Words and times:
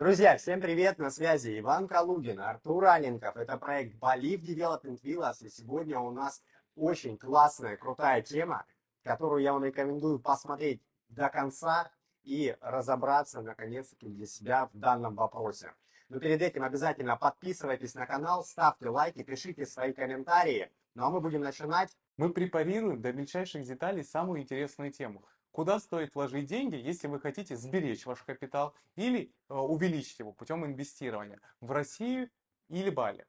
Друзья, 0.00 0.38
всем 0.38 0.62
привет, 0.62 0.98
на 0.98 1.10
связи 1.10 1.58
Иван 1.58 1.86
Калугин, 1.86 2.40
Артур 2.40 2.86
Аленков. 2.86 3.36
Это 3.36 3.58
проект 3.58 3.96
Болив 3.96 4.42
Development 4.42 4.98
Villas, 5.02 5.44
и 5.44 5.50
сегодня 5.50 5.98
у 5.98 6.10
нас 6.10 6.42
очень 6.74 7.18
классная, 7.18 7.76
крутая 7.76 8.22
тема, 8.22 8.64
которую 9.04 9.42
я 9.42 9.52
вам 9.52 9.62
рекомендую 9.62 10.18
посмотреть 10.18 10.80
до 11.10 11.28
конца 11.28 11.92
и 12.22 12.56
разобраться, 12.62 13.42
наконец-таки, 13.42 14.08
для 14.08 14.24
себя 14.24 14.70
в 14.72 14.78
данном 14.78 15.16
вопросе. 15.16 15.74
Но 16.08 16.18
перед 16.18 16.40
этим 16.40 16.62
обязательно 16.62 17.18
подписывайтесь 17.18 17.94
на 17.94 18.06
канал, 18.06 18.42
ставьте 18.42 18.88
лайки, 18.88 19.22
пишите 19.22 19.66
свои 19.66 19.92
комментарии. 19.92 20.70
Ну 20.94 21.04
а 21.04 21.10
мы 21.10 21.20
будем 21.20 21.42
начинать. 21.42 21.94
Мы 22.16 22.32
препарируем 22.32 23.02
до 23.02 23.12
мельчайших 23.12 23.66
деталей 23.66 24.02
самую 24.02 24.40
интересную 24.40 24.92
тему– 24.92 25.26
Куда 25.52 25.80
стоит 25.80 26.14
вложить 26.14 26.46
деньги, 26.46 26.76
если 26.76 27.08
вы 27.08 27.20
хотите 27.20 27.56
сберечь 27.56 28.06
ваш 28.06 28.22
капитал 28.22 28.74
или 28.94 29.32
э, 29.48 29.54
увеличить 29.54 30.18
его 30.20 30.32
путем 30.32 30.64
инвестирования 30.64 31.40
в 31.60 31.72
Россию 31.72 32.30
или 32.68 32.90
Бали? 32.90 33.26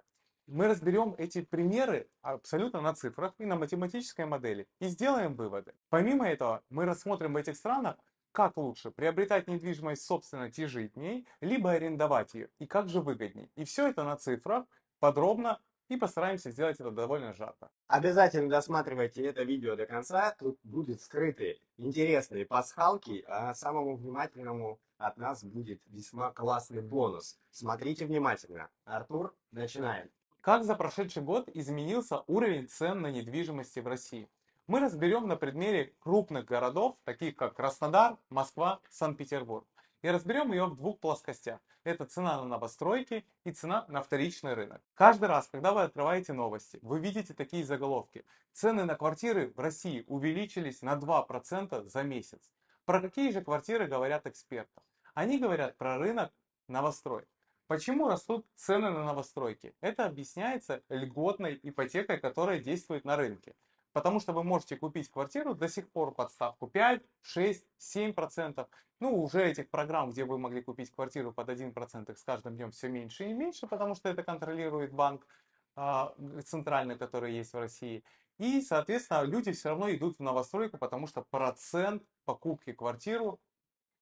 Мы 0.47 0.67
разберем 0.67 1.15
эти 1.17 1.41
примеры 1.41 2.09
абсолютно 2.21 2.81
на 2.81 2.93
цифрах 2.93 3.33
и 3.37 3.45
на 3.45 3.55
математической 3.55 4.25
модели 4.25 4.67
и 4.79 4.87
сделаем 4.87 5.35
выводы. 5.35 5.73
Помимо 5.89 6.27
этого, 6.27 6.63
мы 6.69 6.85
рассмотрим 6.85 7.33
в 7.33 7.37
этих 7.37 7.55
странах, 7.55 7.97
как 8.31 8.57
лучше 8.57 8.91
приобретать 8.91 9.47
недвижимость 9.47 10.03
собственно 10.03 10.45
и 10.45 10.65
жить 10.65 10.93
в 10.95 10.99
ней, 10.99 11.27
либо 11.41 11.71
арендовать 11.71 12.33
ее, 12.33 12.49
и 12.59 12.65
как 12.65 12.89
же 12.89 13.01
выгоднее. 13.01 13.49
И 13.55 13.63
все 13.63 13.87
это 13.87 14.03
на 14.03 14.15
цифрах 14.15 14.65
подробно 14.99 15.59
и 15.91 15.97
постараемся 15.97 16.51
сделать 16.51 16.79
это 16.79 16.89
довольно 16.89 17.33
жарко. 17.33 17.69
Обязательно 17.87 18.49
досматривайте 18.49 19.25
это 19.25 19.43
видео 19.43 19.75
до 19.75 19.85
конца, 19.85 20.33
тут 20.39 20.57
будут 20.63 21.01
скрыты 21.01 21.59
интересные 21.75 22.45
пасхалки, 22.45 23.25
а 23.27 23.53
самому 23.53 23.97
внимательному 23.97 24.79
от 24.97 25.17
нас 25.17 25.43
будет 25.43 25.81
весьма 25.87 26.31
классный 26.31 26.81
бонус. 26.81 27.37
Смотрите 27.51 28.05
внимательно. 28.05 28.69
Артур, 28.85 29.35
начинаем. 29.51 30.09
Как 30.39 30.63
за 30.63 30.75
прошедший 30.75 31.23
год 31.23 31.49
изменился 31.49 32.23
уровень 32.27 32.69
цен 32.69 33.01
на 33.01 33.11
недвижимости 33.11 33.81
в 33.81 33.87
России? 33.87 34.29
Мы 34.67 34.79
разберем 34.79 35.27
на 35.27 35.35
предмере 35.35 35.93
крупных 35.99 36.45
городов, 36.45 36.95
таких 37.03 37.35
как 37.35 37.55
Краснодар, 37.55 38.17
Москва, 38.29 38.79
Санкт-Петербург. 38.89 39.67
И 40.01 40.09
разберем 40.09 40.51
ее 40.51 40.65
в 40.65 40.75
двух 40.75 40.99
плоскостях. 40.99 41.59
Это 41.83 42.05
цена 42.05 42.41
на 42.41 42.47
новостройки 42.47 43.25
и 43.43 43.51
цена 43.51 43.85
на 43.87 44.01
вторичный 44.01 44.53
рынок. 44.53 44.81
Каждый 44.95 45.29
раз, 45.29 45.47
когда 45.47 45.73
вы 45.73 45.83
открываете 45.83 46.33
новости, 46.33 46.79
вы 46.81 46.99
видите 46.99 47.33
такие 47.33 47.63
заголовки. 47.63 48.25
Цены 48.53 48.85
на 48.85 48.95
квартиры 48.95 49.53
в 49.55 49.59
России 49.59 50.03
увеличились 50.07 50.81
на 50.81 50.95
2% 50.95 51.87
за 51.87 52.03
месяц. 52.03 52.51
Про 52.85 52.99
какие 52.99 53.31
же 53.31 53.41
квартиры 53.41 53.87
говорят 53.87 54.25
эксперты? 54.25 54.81
Они 55.13 55.37
говорят 55.37 55.77
про 55.77 55.97
рынок 55.97 56.31
новостроек. 56.67 57.27
Почему 57.67 58.07
растут 58.07 58.45
цены 58.55 58.89
на 58.89 59.05
новостройки? 59.05 59.75
Это 59.81 60.05
объясняется 60.05 60.83
льготной 60.89 61.59
ипотекой, 61.61 62.19
которая 62.19 62.59
действует 62.59 63.05
на 63.05 63.15
рынке. 63.15 63.55
Потому 63.93 64.19
что 64.19 64.33
вы 64.33 64.43
можете 64.43 64.77
купить 64.77 65.09
квартиру 65.09 65.53
до 65.53 65.67
сих 65.67 65.89
пор 65.89 66.13
под 66.13 66.31
ставку 66.31 66.67
5, 66.67 67.01
6, 67.21 67.67
7 67.77 68.13
процентов. 68.13 68.67
Ну, 68.99 69.21
уже 69.21 69.43
этих 69.43 69.69
программ, 69.69 70.11
где 70.11 70.25
вы 70.25 70.37
могли 70.37 70.61
купить 70.61 70.91
квартиру 70.91 71.33
под 71.33 71.49
1 71.49 71.73
процент, 71.73 72.09
с 72.09 72.23
каждым 72.23 72.55
днем 72.55 72.71
все 72.71 72.87
меньше 72.87 73.29
и 73.29 73.33
меньше, 73.33 73.67
потому 73.67 73.95
что 73.95 74.09
это 74.09 74.23
контролирует 74.23 74.93
банк 74.93 75.27
а, 75.75 76.13
центральный, 76.45 76.97
который 76.97 77.33
есть 77.33 77.53
в 77.53 77.57
России. 77.57 78.03
И, 78.37 78.61
соответственно, 78.61 79.23
люди 79.23 79.51
все 79.51 79.69
равно 79.69 79.91
идут 79.91 80.17
в 80.17 80.21
новостройку, 80.21 80.77
потому 80.77 81.07
что 81.07 81.21
процент 81.21 82.03
покупки 82.25 82.73
квартиры 82.73 83.37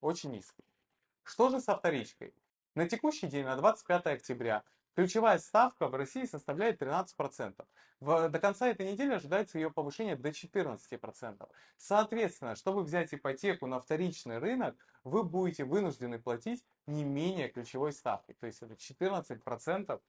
очень 0.02 0.32
низкий. 0.32 0.64
Что 1.24 1.50
же 1.50 1.60
со 1.60 1.76
вторичкой? 1.76 2.34
На 2.76 2.88
текущий 2.88 3.28
день, 3.28 3.46
на 3.46 3.56
25 3.56 4.08
октября, 4.08 4.64
Ключевая 5.00 5.40
ставка 5.40 5.88
в 5.88 5.96
России 5.96 6.26
составляет 6.26 6.82
13%. 6.82 7.66
В, 8.02 8.28
до 8.28 8.38
конца 8.38 8.68
этой 8.68 8.92
недели 8.92 9.14
ожидается 9.14 9.58
ее 9.58 9.72
повышение 9.72 10.18
до 10.18 10.28
14%. 10.28 11.50
Соответственно, 11.78 12.54
чтобы 12.56 12.84
взять 12.84 13.14
ипотеку 13.14 13.66
на 13.66 13.80
вторичный 13.80 14.40
рынок, 14.40 14.76
вы 15.06 15.24
будете 15.24 15.64
вынуждены 15.64 16.20
платить 16.20 16.66
не 16.86 17.06
менее 17.06 17.48
ключевой 17.48 17.94
ставки. 17.94 18.34
То 18.34 18.46
есть 18.46 18.62
это 18.62 18.74
14% 18.74 20.02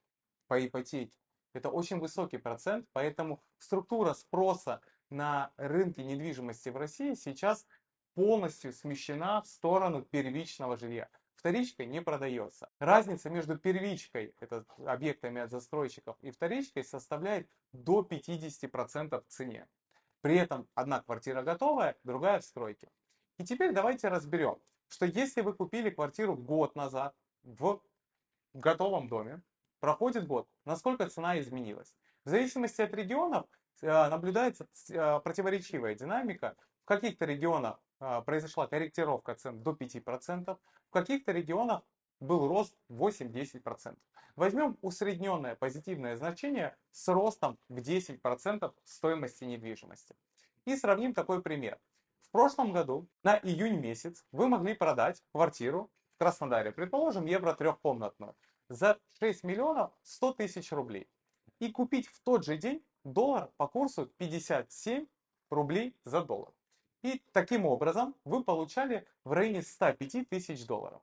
по 0.47 0.67
ипотеке. 0.67 1.17
Это 1.53 1.69
очень 1.69 1.99
высокий 1.99 2.37
процент, 2.37 2.85
поэтому 2.91 3.41
структура 3.59 4.13
спроса 4.13 4.81
на 5.09 5.53
рынке 5.55 6.03
недвижимости 6.03 6.67
в 6.67 6.75
России 6.75 7.13
сейчас 7.13 7.65
полностью 8.13 8.73
смещена 8.73 9.41
в 9.41 9.47
сторону 9.47 10.01
первичного 10.01 10.75
жилья 10.75 11.07
вторичкой 11.35 11.87
не 11.87 12.01
продается. 12.01 12.69
Разница 12.79 13.29
между 13.29 13.57
первичкой, 13.57 14.35
это 14.39 14.65
объектами 14.85 15.41
от 15.41 15.51
застройщиков, 15.51 16.17
и 16.21 16.31
вторичкой 16.31 16.83
составляет 16.83 17.49
до 17.71 18.01
50% 18.01 19.23
в 19.23 19.27
цене. 19.27 19.67
При 20.21 20.37
этом 20.37 20.67
одна 20.75 21.01
квартира 21.01 21.41
готовая, 21.41 21.97
другая 22.03 22.39
в 22.39 22.43
стройке. 22.43 22.89
И 23.37 23.43
теперь 23.43 23.73
давайте 23.73 24.07
разберем, 24.07 24.59
что 24.87 25.05
если 25.05 25.41
вы 25.41 25.53
купили 25.53 25.89
квартиру 25.89 26.35
год 26.35 26.75
назад 26.75 27.15
в 27.43 27.81
готовом 28.53 29.07
доме, 29.07 29.41
проходит 29.79 30.27
год, 30.27 30.47
насколько 30.65 31.09
цена 31.09 31.39
изменилась. 31.39 31.95
В 32.23 32.29
зависимости 32.29 32.81
от 32.81 32.93
регионов 32.93 33.47
э, 33.81 33.87
наблюдается 33.87 34.67
э, 34.89 35.19
противоречивая 35.21 35.95
динамика. 35.95 36.55
В 36.83 36.85
каких-то 36.85 37.25
регионах 37.25 37.79
произошла 38.25 38.67
корректировка 38.67 39.35
цен 39.35 39.61
до 39.61 39.71
5%, 39.71 40.57
в 40.87 40.91
каких-то 40.91 41.31
регионах 41.31 41.83
был 42.19 42.47
рост 42.47 42.77
8-10%. 42.89 43.97
Возьмем 44.35 44.77
усредненное 44.81 45.55
позитивное 45.55 46.15
значение 46.15 46.75
с 46.91 47.07
ростом 47.07 47.57
в 47.69 47.77
10% 47.77 48.73
стоимости 48.83 49.43
недвижимости. 49.43 50.15
И 50.65 50.75
сравним 50.75 51.13
такой 51.13 51.41
пример. 51.41 51.79
В 52.21 52.31
прошлом 52.31 52.71
году 52.71 53.07
на 53.23 53.37
июнь 53.37 53.79
месяц 53.79 54.25
вы 54.31 54.47
могли 54.47 54.73
продать 54.73 55.21
квартиру 55.31 55.91
в 56.15 56.19
Краснодаре, 56.19 56.71
предположим, 56.71 57.25
евро 57.25 57.53
трехкомнатную, 57.53 58.35
за 58.69 58.99
6 59.19 59.43
миллионов 59.43 59.91
100 60.03 60.33
тысяч 60.33 60.71
рублей. 60.71 61.09
И 61.59 61.71
купить 61.71 62.07
в 62.07 62.21
тот 62.21 62.45
же 62.45 62.57
день 62.57 62.85
доллар 63.03 63.51
по 63.57 63.67
курсу 63.67 64.05
57 64.17 65.07
рублей 65.49 65.95
за 66.05 66.23
доллар. 66.23 66.53
И 67.03 67.21
таким 67.31 67.65
образом 67.65 68.15
вы 68.25 68.43
получали 68.43 69.07
в 69.23 69.31
районе 69.31 69.61
105 69.61 70.29
тысяч 70.29 70.65
долларов. 70.65 71.01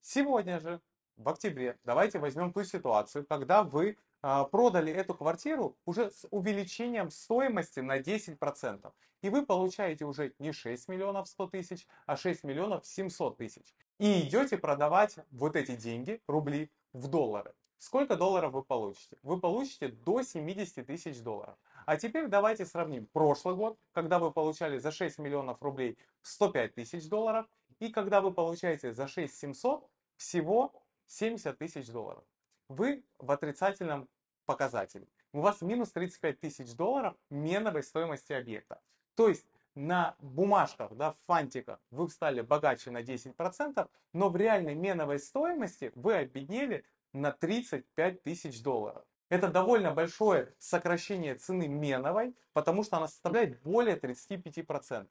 Сегодня 0.00 0.60
же, 0.60 0.80
в 1.16 1.28
октябре, 1.28 1.78
давайте 1.84 2.18
возьмем 2.18 2.52
ту 2.52 2.62
ситуацию, 2.64 3.26
когда 3.26 3.62
вы 3.62 3.96
а, 4.22 4.44
продали 4.44 4.92
эту 4.92 5.14
квартиру 5.14 5.76
уже 5.84 6.10
с 6.10 6.26
увеличением 6.30 7.10
стоимости 7.10 7.80
на 7.80 8.00
10%. 8.00 8.92
И 9.22 9.30
вы 9.30 9.44
получаете 9.44 10.04
уже 10.04 10.34
не 10.38 10.52
6 10.52 10.88
миллионов 10.88 11.28
100 11.28 11.46
тысяч, 11.48 11.86
а 12.06 12.16
6 12.16 12.44
миллионов 12.44 12.86
700 12.86 13.36
тысяч. 13.38 13.74
И 13.98 14.20
идете 14.20 14.58
продавать 14.58 15.16
вот 15.30 15.56
эти 15.56 15.74
деньги, 15.76 16.20
рубли, 16.28 16.70
в 16.92 17.08
доллары. 17.08 17.54
Сколько 17.78 18.16
долларов 18.16 18.52
вы 18.52 18.62
получите? 18.62 19.18
Вы 19.22 19.40
получите 19.40 19.88
до 19.88 20.22
70 20.22 20.86
тысяч 20.86 21.20
долларов. 21.20 21.56
А 21.86 21.96
теперь 21.96 22.28
давайте 22.28 22.64
сравним 22.64 23.06
прошлый 23.06 23.54
год, 23.54 23.78
когда 23.92 24.18
вы 24.18 24.30
получали 24.30 24.78
за 24.78 24.90
6 24.90 25.18
миллионов 25.18 25.60
рублей 25.62 25.98
105 26.22 26.74
тысяч 26.74 27.08
долларов, 27.08 27.46
и 27.78 27.90
когда 27.90 28.20
вы 28.20 28.32
получаете 28.32 28.92
за 28.92 29.06
6 29.06 29.34
700 29.34 29.86
всего 30.16 30.72
70 31.06 31.58
тысяч 31.58 31.88
долларов. 31.88 32.24
Вы 32.68 33.04
в 33.18 33.30
отрицательном 33.30 34.08
показателе. 34.46 35.06
У 35.32 35.40
вас 35.40 35.60
минус 35.60 35.90
35 35.92 36.40
тысяч 36.40 36.74
долларов 36.74 37.16
меновой 37.28 37.82
стоимости 37.82 38.32
объекта. 38.32 38.80
То 39.14 39.28
есть 39.28 39.46
на 39.74 40.14
бумажках, 40.20 40.94
да, 40.94 41.12
в 41.12 41.18
фантиках 41.26 41.80
вы 41.90 42.08
стали 42.08 42.40
богаче 42.40 42.90
на 42.90 43.02
10%, 43.02 43.88
но 44.12 44.28
в 44.28 44.36
реальной 44.36 44.74
меновой 44.74 45.18
стоимости 45.18 45.92
вы 45.94 46.14
обеднели 46.14 46.84
на 47.12 47.32
35 47.32 48.22
тысяч 48.22 48.62
долларов. 48.62 49.04
Это 49.34 49.48
довольно 49.48 49.90
большое 49.90 50.54
сокращение 50.60 51.34
цены 51.34 51.66
меновой, 51.66 52.36
потому 52.52 52.84
что 52.84 52.98
она 52.98 53.08
составляет 53.08 53.60
более 53.62 53.96
35%. 53.96 55.08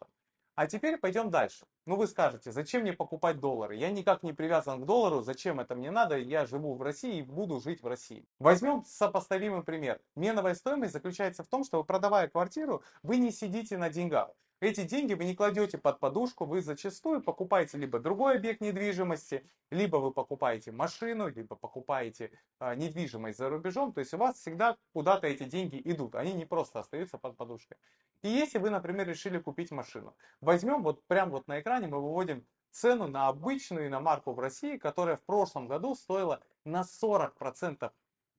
А 0.55 0.65
теперь 0.65 0.97
пойдем 0.97 1.29
дальше. 1.29 1.65
Ну 1.85 1.97
вы 1.97 2.07
скажете, 2.07 2.53
зачем 2.53 2.83
мне 2.83 2.93
покупать 2.93 3.41
доллары? 3.41 3.75
Я 3.75 3.91
никак 3.91 4.23
не 4.23 4.31
привязан 4.31 4.81
к 4.81 4.85
доллару, 4.85 5.19
зачем 5.19 5.59
это 5.59 5.75
мне 5.75 5.91
надо? 5.91 6.17
Я 6.17 6.45
живу 6.45 6.73
в 6.75 6.81
России 6.81 7.17
и 7.17 7.21
буду 7.21 7.59
жить 7.59 7.83
в 7.83 7.87
России. 7.87 8.25
Возьмем 8.39 8.85
сопоставимый 8.85 9.61
пример. 9.61 9.99
Меновая 10.15 10.55
стоимость 10.55 10.93
заключается 10.93 11.43
в 11.43 11.47
том, 11.47 11.65
что 11.65 11.79
вы 11.79 11.83
продавая 11.83 12.29
квартиру, 12.29 12.81
вы 13.01 13.17
не 13.17 13.29
сидите 13.29 13.77
на 13.77 13.89
деньгах. 13.89 14.31
Эти 14.63 14.85
деньги 14.85 15.13
вы 15.13 15.25
не 15.25 15.35
кладете 15.35 15.77
под 15.77 15.99
подушку, 15.99 16.45
вы 16.45 16.61
зачастую 16.61 17.21
покупаете 17.21 17.77
либо 17.77 17.99
другой 17.99 18.37
объект 18.37 18.61
недвижимости, 18.61 19.45
либо 19.71 19.97
вы 19.97 20.13
покупаете 20.13 20.71
машину, 20.71 21.27
либо 21.27 21.57
покупаете 21.57 22.31
а, 22.59 22.73
недвижимость 22.73 23.39
за 23.39 23.49
рубежом. 23.49 23.91
То 23.91 23.99
есть 23.99 24.13
у 24.13 24.17
вас 24.17 24.37
всегда 24.37 24.77
куда-то 24.93 25.27
эти 25.27 25.43
деньги 25.43 25.81
идут, 25.83 26.15
они 26.15 26.31
не 26.31 26.45
просто 26.45 26.79
остаются 26.79 27.17
под 27.17 27.35
подушкой. 27.35 27.75
И 28.21 28.29
если 28.29 28.57
вы, 28.57 28.69
например, 28.69 29.05
решили 29.05 29.37
купить 29.37 29.71
машину, 29.71 30.15
возьмем 30.39 30.81
вот 30.81 31.05
прямо 31.07 31.31
вот 31.31 31.47
на 31.49 31.59
экране 31.59 31.87
мы 31.87 31.99
выводим 31.99 32.47
цену 32.71 33.09
на 33.09 33.27
обычную 33.27 33.87
иномарку 33.87 34.31
в 34.31 34.39
России, 34.39 34.77
которая 34.77 35.17
в 35.17 35.23
прошлом 35.23 35.67
году 35.67 35.93
стоила 35.93 36.41
на 36.63 36.83
40% 36.83 37.91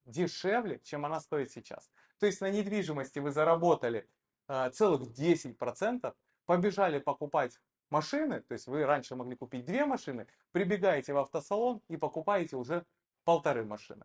дешевле, 0.07 0.81
чем 0.85 1.05
она 1.05 1.21
стоит 1.21 1.51
сейчас. 1.51 1.91
То 2.19 2.25
есть 2.25 2.41
на 2.41 2.51
недвижимости 2.51 3.19
вы 3.19 3.31
заработали 3.31 3.99
э, 3.99 4.24
целых 4.73 5.03
10%, 5.03 6.15
побежали 6.47 6.99
покупать 6.99 7.59
машины, 7.91 8.41
то 8.41 8.55
есть 8.55 8.67
вы 8.67 8.85
раньше 8.85 9.17
могли 9.17 9.37
купить 9.37 9.65
две 9.65 9.87
машины, 9.87 10.27
прибегаете 10.53 11.13
в 11.13 11.19
автосалон 11.19 11.81
и 11.89 11.97
покупаете 11.97 12.57
уже 12.57 12.85
полторы 13.25 13.65
машины. 13.65 14.05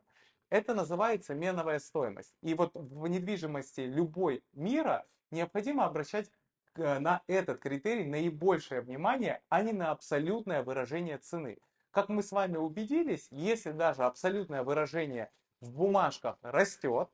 Это 0.49 0.73
называется 0.73 1.35
меновая 1.35 1.79
стоимость. 1.79 2.35
И 2.41 2.53
вот 2.53 2.71
в 2.73 3.07
недвижимости 3.07 3.81
любой 3.81 4.43
мира 4.53 5.05
необходимо 5.31 5.85
обращать 5.85 6.31
э, 6.75 6.99
на 6.99 7.21
этот 7.27 7.59
критерий 7.59 8.05
наибольшее 8.05 8.81
внимание, 8.81 9.41
а 9.49 9.61
не 9.61 9.73
на 9.73 9.91
абсолютное 9.91 10.63
выражение 10.63 11.17
цены. 11.17 11.59
Как 11.91 12.09
мы 12.09 12.23
с 12.23 12.31
вами 12.31 12.57
убедились, 12.57 13.27
если 13.31 13.71
даже 13.71 14.03
абсолютное 14.03 14.63
выражение 14.63 15.31
в 15.61 15.71
бумажках 15.71 16.37
растет, 16.41 17.09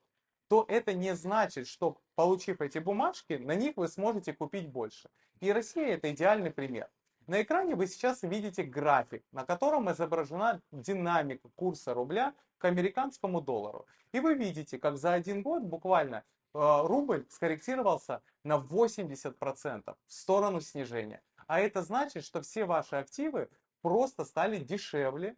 то 0.47 0.65
это 0.67 0.93
не 0.93 1.15
значит, 1.15 1.67
что 1.67 1.97
получив 2.15 2.61
эти 2.61 2.79
бумажки, 2.79 3.33
на 3.33 3.55
них 3.55 3.77
вы 3.77 3.87
сможете 3.87 4.33
купить 4.33 4.69
больше. 4.69 5.09
И 5.39 5.51
Россия 5.51 5.95
это 5.95 6.11
идеальный 6.11 6.51
пример. 6.51 6.89
На 7.27 7.41
экране 7.41 7.75
вы 7.75 7.87
сейчас 7.87 8.21
видите 8.23 8.63
график, 8.63 9.23
на 9.31 9.45
котором 9.45 9.91
изображена 9.91 10.61
динамика 10.71 11.49
курса 11.55 11.93
рубля 11.93 12.35
к 12.57 12.65
американскому 12.65 13.41
доллару. 13.41 13.87
И 14.11 14.19
вы 14.19 14.35
видите, 14.35 14.77
как 14.77 14.97
за 14.97 15.13
один 15.13 15.41
год 15.41 15.63
буквально 15.63 16.23
э, 16.53 16.81
рубль 16.83 17.25
скорректировался 17.29 18.21
на 18.43 18.57
80% 18.57 19.95
в 20.05 20.13
сторону 20.13 20.61
снижения. 20.61 21.21
А 21.47 21.59
это 21.59 21.81
значит, 21.81 22.23
что 22.23 22.41
все 22.41 22.65
ваши 22.65 22.95
активы 22.95 23.49
просто 23.81 24.23
стали 24.23 24.57
дешевле 24.57 25.35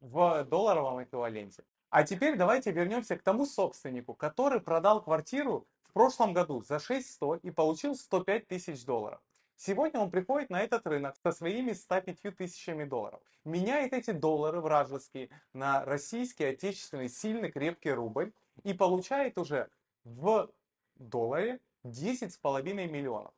в 0.00 0.44
долларовом 0.44 1.02
эквиваленте. 1.02 1.64
А 1.90 2.04
теперь 2.04 2.36
давайте 2.36 2.70
вернемся 2.70 3.16
к 3.16 3.22
тому 3.22 3.46
собственнику, 3.46 4.14
который 4.14 4.60
продал 4.60 5.02
квартиру 5.02 5.66
в 5.82 5.92
прошлом 5.92 6.32
году 6.32 6.62
за 6.62 6.78
600 6.78 7.44
и 7.44 7.50
получил 7.50 7.96
105 7.96 8.46
тысяч 8.46 8.84
долларов. 8.84 9.20
Сегодня 9.56 10.00
он 10.00 10.10
приходит 10.10 10.50
на 10.50 10.60
этот 10.60 10.86
рынок 10.86 11.16
со 11.22 11.32
своими 11.32 11.72
105 11.72 12.36
тысячами 12.36 12.84
долларов, 12.84 13.20
меняет 13.44 13.92
эти 13.92 14.12
доллары 14.12 14.60
вражеские 14.60 15.30
на 15.52 15.84
российский, 15.84 16.44
отечественный, 16.44 17.08
сильный, 17.08 17.50
крепкий 17.50 17.90
рубль 17.90 18.32
и 18.62 18.72
получает 18.72 19.36
уже 19.36 19.68
в 20.04 20.48
долларе 20.94 21.60
10,5 21.84 22.62
миллионов. 22.86 23.34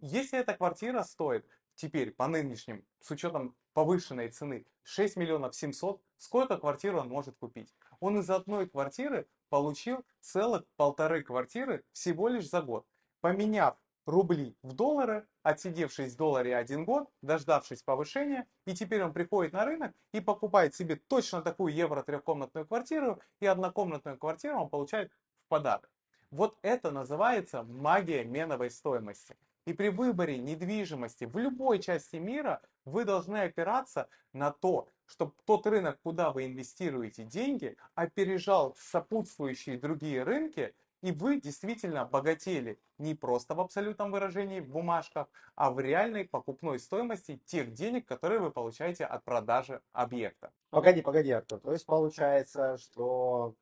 Если 0.00 0.38
эта 0.38 0.54
квартира 0.54 1.04
стоит 1.04 1.46
теперь 1.74 2.12
по 2.12 2.26
нынешним, 2.26 2.84
с 3.00 3.10
учетом 3.10 3.56
повышенной 3.72 4.28
цены, 4.30 4.66
6 4.82 5.16
миллионов 5.16 5.54
700, 5.54 6.00
сколько 6.16 6.58
квартир 6.58 6.96
он 6.96 7.08
может 7.08 7.36
купить? 7.36 7.74
Он 8.00 8.18
из 8.18 8.30
одной 8.30 8.68
квартиры 8.68 9.26
получил 9.48 10.04
целых 10.20 10.64
полторы 10.76 11.22
квартиры 11.22 11.84
всего 11.92 12.28
лишь 12.28 12.48
за 12.48 12.62
год. 12.62 12.86
Поменяв 13.20 13.76
рубли 14.06 14.56
в 14.62 14.72
доллары, 14.72 15.26
отсидевшись 15.42 16.14
в 16.14 16.16
долларе 16.16 16.56
один 16.56 16.84
год, 16.84 17.08
дождавшись 17.22 17.82
повышения, 17.82 18.46
и 18.66 18.74
теперь 18.74 19.02
он 19.02 19.12
приходит 19.12 19.52
на 19.52 19.64
рынок 19.64 19.94
и 20.12 20.20
покупает 20.20 20.74
себе 20.74 20.96
точно 20.96 21.42
такую 21.42 21.72
евро 21.72 22.02
трехкомнатную 22.02 22.66
квартиру, 22.66 23.20
и 23.40 23.46
однокомнатную 23.46 24.18
квартиру 24.18 24.60
он 24.60 24.68
получает 24.68 25.10
в 25.44 25.48
подарок. 25.48 25.90
Вот 26.30 26.58
это 26.62 26.90
называется 26.90 27.62
магия 27.62 28.24
меновой 28.24 28.70
стоимости. 28.70 29.36
И 29.66 29.72
при 29.72 29.88
выборе 29.88 30.38
недвижимости 30.38 31.24
в 31.24 31.36
любой 31.38 31.78
части 31.78 32.16
мира 32.16 32.60
вы 32.84 33.04
должны 33.04 33.38
опираться 33.38 34.08
на 34.32 34.50
то, 34.50 34.88
чтобы 35.06 35.32
тот 35.44 35.66
рынок, 35.66 35.98
куда 36.02 36.30
вы 36.32 36.46
инвестируете 36.46 37.24
деньги, 37.24 37.76
опережал 37.94 38.74
сопутствующие 38.78 39.78
другие 39.78 40.22
рынки, 40.22 40.74
и 41.02 41.12
вы 41.12 41.40
действительно 41.40 42.06
богатели 42.06 42.78
не 42.98 43.14
просто 43.14 43.54
в 43.54 43.60
абсолютном 43.60 44.10
выражении 44.10 44.60
в 44.60 44.68
бумажках, 44.68 45.28
а 45.54 45.70
в 45.70 45.78
реальной 45.80 46.24
покупной 46.24 46.78
стоимости 46.78 47.40
тех 47.44 47.72
денег, 47.72 48.06
которые 48.06 48.40
вы 48.40 48.50
получаете 48.50 49.04
от 49.04 49.22
продажи 49.24 49.82
объекта. 49.92 50.50
Погоди, 50.70 51.02
погоди, 51.02 51.30
Артур. 51.30 51.60
То 51.60 51.72
есть 51.72 51.84
получается, 51.84 52.78
что 52.78 53.54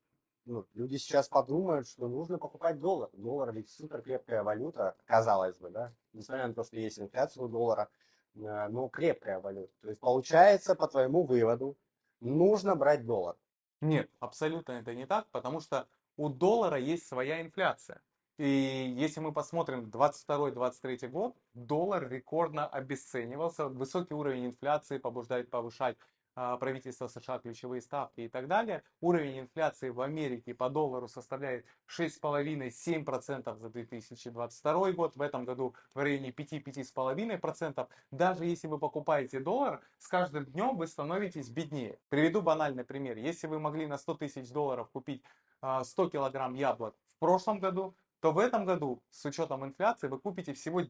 ну, 0.45 0.67
люди 0.75 0.97
сейчас 0.97 1.29
подумают, 1.29 1.87
что 1.89 2.09
нужно 2.09 2.39
покупать 2.39 2.81
доллар. 2.81 3.11
Доллар 3.13 3.53
ведь 3.53 3.71
супер 3.71 4.03
крепкая 4.03 4.43
валюта, 4.43 4.97
казалось 5.05 5.57
бы, 5.59 5.71
да, 5.71 5.93
несмотря 6.13 6.49
на 6.49 6.55
то, 6.55 6.65
что 6.65 6.77
есть 6.77 6.99
инфляция 6.99 7.45
у 7.45 7.49
доллара, 7.49 7.89
э, 8.35 8.69
но 8.69 8.89
крепкая 8.89 9.41
валюта. 9.41 9.73
То 9.83 9.89
есть 9.89 10.01
получается, 10.01 10.75
по 10.75 10.89
твоему 10.89 11.25
выводу, 11.25 11.77
нужно 12.21 12.75
брать 12.75 13.07
доллар. 13.07 13.37
Нет, 13.81 14.11
абсолютно 14.21 14.73
это 14.73 14.95
не 14.95 15.07
так, 15.07 15.29
потому 15.31 15.61
что 15.61 15.89
у 16.17 16.29
доллара 16.29 16.79
есть 16.79 17.07
своя 17.07 17.41
инфляция. 17.41 18.01
И 18.39 18.95
если 18.97 19.21
мы 19.21 19.33
посмотрим 19.33 19.91
22-23 19.91 21.09
год, 21.09 21.37
доллар 21.55 22.09
рекордно 22.09 22.67
обесценивался, 22.67 23.69
высокий 23.69 24.15
уровень 24.15 24.47
инфляции 24.47 24.99
побуждает 24.99 25.51
повышать 25.51 25.97
правительства 26.35 27.09
США 27.09 27.39
ключевые 27.39 27.83
ставки 27.83 28.23
и 28.23 28.29
так 28.29 28.49
далее. 28.49 28.83
Уровень 29.01 29.41
инфляции 29.41 29.91
в 29.91 30.01
Америке 30.01 30.55
по 30.55 30.69
доллару 30.71 31.09
составляет 31.09 31.67
6,5-7% 31.89 33.57
за 33.57 33.69
2022 33.71 34.93
год. 34.93 35.17
В 35.17 35.21
этом 35.23 35.45
году 35.45 35.75
в 35.95 35.99
районе 35.99 36.31
5-5,5%. 36.31 37.89
Даже 38.11 38.45
если 38.45 38.67
вы 38.67 38.79
покупаете 38.79 39.41
доллар, 39.41 39.81
с 39.99 40.09
каждым 40.09 40.47
днем 40.47 40.77
вы 40.77 40.87
становитесь 40.87 41.51
беднее. 41.51 41.99
Приведу 42.09 42.43
банальный 42.43 42.85
пример. 42.85 43.17
Если 43.19 43.47
вы 43.47 43.59
могли 43.59 43.87
на 43.87 43.99
100 43.99 44.15
тысяч 44.15 44.51
долларов 44.51 44.89
купить 44.91 45.23
100 45.59 46.03
а, 46.03 46.11
килограмм 46.11 46.55
яблок 46.55 46.97
в 47.09 47.19
прошлом 47.19 47.61
году, 47.61 47.95
то 48.21 48.33
в 48.33 48.39
этом 48.39 48.65
году 48.65 49.03
с 49.11 49.25
учетом 49.25 49.65
инфляции 49.65 50.09
вы 50.09 50.19
купите 50.19 50.55
всего 50.55 50.83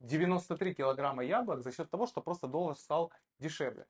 93 0.00 0.74
килограмма 0.74 1.24
яблок 1.24 1.62
за 1.62 1.72
счет 1.72 1.90
того, 1.90 2.06
что 2.06 2.20
просто 2.20 2.46
доллар 2.46 2.76
стал 2.76 3.12
дешевле. 3.38 3.86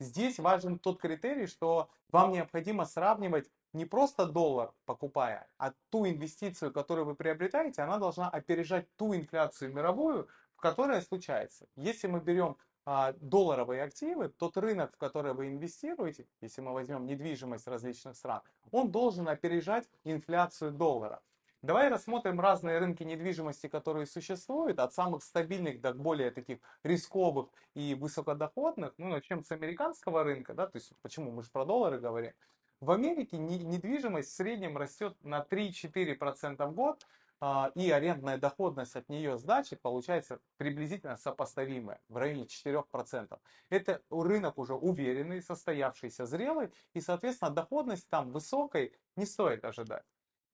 Здесь 0.00 0.38
важен 0.38 0.78
тот 0.78 0.98
критерий, 0.98 1.46
что 1.46 1.90
вам 2.08 2.32
необходимо 2.32 2.86
сравнивать 2.86 3.50
не 3.74 3.84
просто 3.84 4.24
доллар 4.24 4.72
покупая, 4.86 5.46
а 5.58 5.74
ту 5.90 6.06
инвестицию, 6.06 6.72
которую 6.72 7.04
вы 7.04 7.14
приобретаете, 7.14 7.82
она 7.82 7.98
должна 7.98 8.28
опережать 8.28 8.88
ту 8.96 9.14
инфляцию 9.14 9.74
мировую, 9.74 10.26
в 10.56 10.60
которой 10.60 11.02
случается. 11.02 11.66
Если 11.76 12.06
мы 12.06 12.20
берем 12.20 12.56
а, 12.86 13.12
долларовые 13.20 13.82
активы, 13.82 14.30
тот 14.30 14.56
рынок, 14.56 14.94
в 14.94 14.96
который 14.96 15.34
вы 15.34 15.48
инвестируете, 15.48 16.26
если 16.40 16.62
мы 16.62 16.72
возьмем 16.72 17.04
недвижимость 17.04 17.66
различных 17.66 18.16
стран, 18.16 18.40
он 18.70 18.90
должен 18.90 19.28
опережать 19.28 19.86
инфляцию 20.04 20.72
доллара. 20.72 21.20
Давай 21.62 21.90
рассмотрим 21.90 22.40
разные 22.40 22.78
рынки 22.78 23.02
недвижимости, 23.02 23.66
которые 23.68 24.06
существуют, 24.06 24.78
от 24.78 24.94
самых 24.94 25.22
стабильных 25.22 25.82
до 25.82 25.92
более 25.92 26.30
таких 26.30 26.58
рисковых 26.84 27.50
и 27.74 27.94
высокодоходных. 27.94 28.94
Ну, 28.96 29.08
начнем 29.08 29.44
с 29.44 29.50
американского 29.52 30.24
рынка, 30.24 30.54
да, 30.54 30.66
то 30.66 30.78
есть 30.78 30.94
почему 31.02 31.30
мы 31.32 31.42
же 31.42 31.50
про 31.50 31.66
доллары 31.66 32.00
говорим. 32.00 32.32
В 32.80 32.90
Америке 32.92 33.36
недвижимость 33.36 34.30
в 34.30 34.34
среднем 34.36 34.78
растет 34.78 35.14
на 35.22 35.42
3-4% 35.42 36.66
в 36.66 36.72
год, 36.72 37.06
а, 37.42 37.70
и 37.74 37.90
арендная 37.90 38.38
доходность 38.38 38.96
от 38.96 39.10
нее 39.10 39.36
сдачи 39.36 39.76
получается 39.76 40.40
приблизительно 40.56 41.18
сопоставимая, 41.18 42.00
в 42.08 42.16
районе 42.16 42.46
4%. 42.46 43.38
Это 43.68 44.00
рынок 44.08 44.56
уже 44.56 44.74
уверенный, 44.74 45.42
состоявшийся, 45.42 46.24
зрелый, 46.24 46.70
и, 46.94 47.02
соответственно, 47.02 47.50
доходность 47.50 48.08
там 48.08 48.30
высокой 48.30 48.94
не 49.16 49.26
стоит 49.26 49.66
ожидать. 49.66 50.04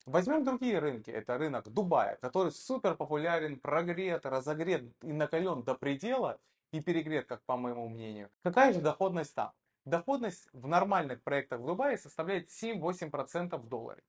Возьмем 0.06 0.44
другие 0.44 0.78
рынки. 0.78 1.10
Это 1.10 1.36
рынок 1.36 1.68
Дубая, 1.68 2.16
который 2.22 2.52
супер 2.52 2.94
популярен, 2.94 3.58
прогрет, 3.58 4.24
разогрет 4.24 4.84
и 5.02 5.12
накален 5.12 5.64
до 5.64 5.74
предела 5.74 6.38
и 6.70 6.80
перегрет, 6.80 7.26
как 7.26 7.42
по 7.44 7.56
моему 7.56 7.88
мнению. 7.88 8.30
Какая 8.42 8.72
же 8.72 8.80
доходность 8.80 9.34
там? 9.34 9.52
Доходность 9.84 10.48
в 10.52 10.68
нормальных 10.68 11.22
проектах 11.22 11.60
в 11.60 11.66
Дубае 11.66 11.98
составляет 11.98 12.48
7-8% 12.48 13.56
в 13.56 13.68
долларе. 13.68 14.02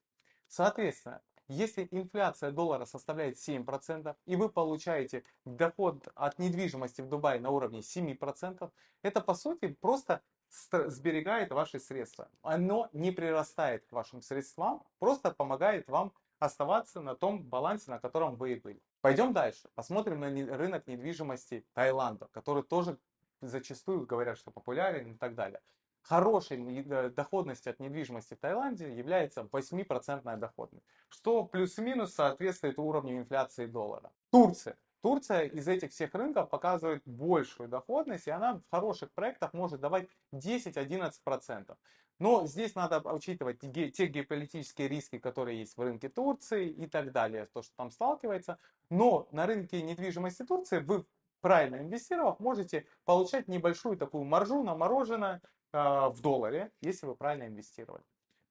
Соответственно, 0.48 1.22
если 1.48 1.88
инфляция 1.89 2.51
доллара 2.51 2.86
составляет 2.86 3.38
7%, 3.38 4.16
и 4.25 4.36
вы 4.36 4.50
получаете 4.50 5.24
доход 5.46 6.08
от 6.13 6.38
недвижимости 6.38 7.01
в 7.01 7.10
Дубае 7.10 7.39
на 7.39 7.50
уровне 7.50 7.80
7%, 7.80 8.70
это 9.01 9.22
по 9.22 9.34
сути 9.34 9.68
просто 9.68 10.22
сберегает 10.50 11.51
ваши 11.51 11.80
средства. 11.80 12.30
Оно 12.42 12.89
не 12.94 13.12
прирастает 13.12 13.86
к 13.86 13.92
вашим 13.92 14.22
средствам, 14.22 14.84
просто 15.00 15.32
помогает 15.32 15.88
вам 15.89 16.13
оставаться 16.39 17.01
на 17.01 17.16
том 17.16 17.44
балансе, 17.44 17.92
на 17.92 18.00
котором 18.00 18.36
вы 18.36 18.54
и 18.54 18.60
были. 18.60 18.82
Пойдем 19.01 19.34
дальше. 19.34 19.70
Посмотрим 19.75 20.20
на 20.20 20.30
рынок 20.58 20.88
недвижимости 20.88 21.66
Таиланда, 21.74 22.27
который 22.32 22.63
тоже 22.63 22.98
зачастую 23.42 24.06
говорят, 24.06 24.38
что 24.38 24.51
популярен 24.51 25.13
и 25.13 25.18
так 25.18 25.36
далее. 25.36 25.62
Хорошей 26.01 26.58
э, 26.58 27.10
доходностью 27.10 27.72
от 27.72 27.80
недвижимости 27.80 28.36
в 28.36 28.39
Таиланде 28.39 28.96
является 28.96 29.42
8% 29.42 30.38
доходность, 30.38 30.86
что 31.10 31.44
плюс-минус 31.44 32.13
соответствует 32.13 32.80
уровню 32.80 33.18
инфляции 33.18 33.66
доллара. 33.66 34.12
Турция. 34.32 34.77
Турция 35.08 35.44
из 35.44 35.70
этих 35.70 35.92
всех 35.92 36.14
рынков 36.16 36.50
показывает 36.50 37.02
большую 37.06 37.70
доходность, 37.70 38.28
и 38.28 38.30
она 38.30 38.56
в 38.56 38.70
хороших 38.70 39.10
проектах 39.14 39.54
может 39.54 39.80
давать 39.80 40.10
10-11%. 40.34 41.78
Но 42.20 42.46
здесь 42.46 42.76
надо 42.76 43.00
учитывать 43.00 43.62
те 43.62 44.08
геополитические 44.08 44.90
риски, 44.90 45.18
которые 45.18 45.60
есть 45.60 45.78
в 45.78 45.82
рынке 45.82 46.10
Турции 46.10 46.68
и 46.68 46.88
так 46.88 47.14
далее, 47.14 47.46
то, 47.46 47.62
что 47.62 47.74
там 47.78 47.90
сталкивается. 47.90 48.60
Но 48.90 49.30
на 49.32 49.46
рынке 49.46 49.82
недвижимости 49.82 50.44
Турции 50.44 50.80
вы 50.80 51.06
правильно 51.40 51.78
инвестировав, 51.78 52.42
можете 52.42 52.86
получать 53.06 53.48
небольшую 53.48 53.96
такую 53.96 54.26
маржу 54.26 54.62
на 54.62 54.76
мороженое 54.76 55.42
э, 55.72 55.78
в 56.10 56.20
долларе, 56.22 56.74
если 56.82 57.06
вы 57.06 57.16
правильно 57.16 57.48
инвестировали. 57.48 58.04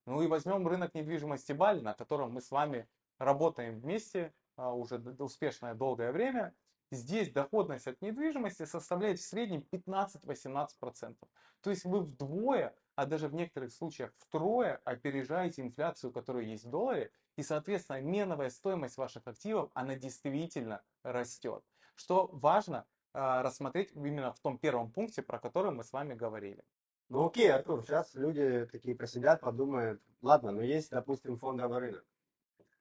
Ну 0.07 0.23
и 0.23 0.27
возьмем 0.27 0.67
рынок 0.67 0.95
недвижимости 0.95 1.53
Бали, 1.53 1.81
на 1.81 1.93
котором 1.93 2.33
мы 2.33 2.41
с 2.41 2.51
вами 2.51 2.89
работаем 3.19 3.79
вместе 3.79 4.33
уже 4.57 4.99
успешное 5.19 5.75
долгое 5.75 6.13
время. 6.13 6.55
Здесь 6.93 7.33
доходность 7.33 7.89
от 7.89 8.01
недвижимости 8.01 8.65
составляет 8.65 9.19
в 9.19 9.25
среднем 9.25 9.65
15-18%. 9.73 11.17
То 11.61 11.71
есть 11.71 11.85
вы 11.85 12.01
вдвое, 12.01 12.77
а 12.95 13.07
даже 13.07 13.29
в 13.29 13.35
некоторых 13.35 13.73
случаях 13.73 14.13
втрое 14.19 14.81
опережаете 14.85 15.63
инфляцию, 15.63 16.13
которая 16.13 16.45
есть 16.45 16.65
в 16.65 16.71
долларе. 16.71 17.11
И, 17.37 17.43
соответственно, 17.43 18.01
меновая 18.01 18.51
стоимость 18.51 18.97
ваших 18.97 19.27
активов, 19.27 19.71
она 19.75 19.97
действительно 19.97 20.83
растет. 21.03 21.65
Что 21.97 22.29
важно 22.33 22.87
э, 23.15 23.19
рассмотреть 23.43 23.91
именно 23.93 24.33
в 24.33 24.39
том 24.39 24.59
первом 24.59 24.93
пункте, 24.93 25.23
про 25.23 25.41
который 25.41 25.73
мы 25.73 25.83
с 25.83 25.93
вами 25.93 26.15
говорили. 26.15 26.65
Ну 27.09 27.27
окей, 27.27 27.53
Артур, 27.53 27.83
сейчас 27.83 28.15
люди 28.15 28.67
такие 28.71 28.97
просидят, 28.97 29.41
подумают, 29.41 30.03
ладно, 30.23 30.51
но 30.51 30.63
есть, 30.63 30.91
допустим, 30.91 31.37
фондовый 31.37 31.79
рынок. 31.79 32.05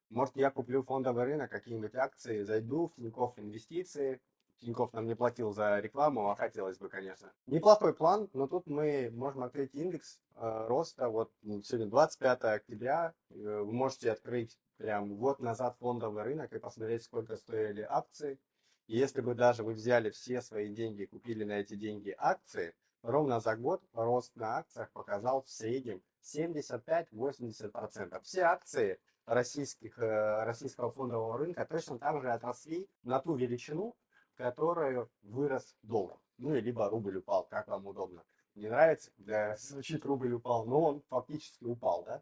Может, 0.09 0.35
я 0.37 0.51
куплю 0.51 0.83
фондовый 0.83 1.25
рынок, 1.25 1.49
какие-нибудь 1.51 1.95
акции, 1.95 2.43
зайду 2.43 2.87
в 2.87 2.95
Тинькофф 2.95 3.37
инвестиции. 3.39 4.21
Тинькофф 4.59 4.93
нам 4.93 5.05
не 5.07 5.15
платил 5.15 5.51
за 5.51 5.79
рекламу, 5.79 6.29
а 6.29 6.35
хотелось 6.35 6.77
бы, 6.77 6.89
конечно. 6.89 7.31
Неплохой 7.47 7.93
план, 7.93 8.29
но 8.33 8.47
тут 8.47 8.67
мы 8.67 9.11
можем 9.13 9.43
открыть 9.43 9.73
индекс 9.73 10.19
э, 10.35 10.65
роста. 10.67 11.09
Вот 11.09 11.31
сегодня 11.63 11.87
25 11.87 12.43
октября. 12.43 13.13
Э, 13.31 13.61
вы 13.61 13.73
можете 13.73 14.11
открыть 14.11 14.57
прям 14.77 15.15
год 15.17 15.39
назад 15.39 15.75
фондовый 15.79 16.23
рынок 16.23 16.53
и 16.53 16.59
посмотреть, 16.59 17.03
сколько 17.03 17.35
стоили 17.35 17.81
акции. 17.81 18.39
И 18.87 18.97
если 18.97 19.21
бы 19.21 19.35
даже 19.35 19.63
вы 19.63 19.73
взяли 19.73 20.09
все 20.11 20.41
свои 20.41 20.73
деньги 20.73 21.05
купили 21.05 21.43
на 21.43 21.59
эти 21.59 21.75
деньги 21.75 22.15
акции, 22.17 22.73
ровно 23.01 23.39
за 23.39 23.55
год 23.55 23.83
рост 23.93 24.35
на 24.35 24.57
акциях 24.57 24.91
показал 24.91 25.43
в 25.43 25.49
среднем 25.49 26.01
75-80%. 26.23 28.21
Все 28.21 28.41
акции 28.41 28.99
российских, 29.25 29.97
э, 29.99 30.43
российского 30.43 30.91
фондового 30.91 31.37
рынка 31.37 31.65
точно 31.65 31.99
так 31.99 32.21
же 32.21 32.31
отросли 32.31 32.87
на 33.03 33.19
ту 33.19 33.35
величину, 33.35 33.95
которую 34.35 35.09
вырос 35.23 35.75
доллар. 35.81 36.17
Ну, 36.37 36.55
и 36.55 36.61
либо 36.61 36.89
рубль 36.89 37.17
упал, 37.17 37.45
как 37.45 37.67
вам 37.67 37.87
удобно. 37.87 38.23
Не 38.55 38.69
нравится, 38.69 39.11
да, 39.17 39.55
звучит 39.57 40.05
рубль 40.05 40.33
упал, 40.33 40.65
но 40.65 40.81
он 40.81 41.03
фактически 41.09 41.63
упал, 41.63 42.03
да. 42.03 42.21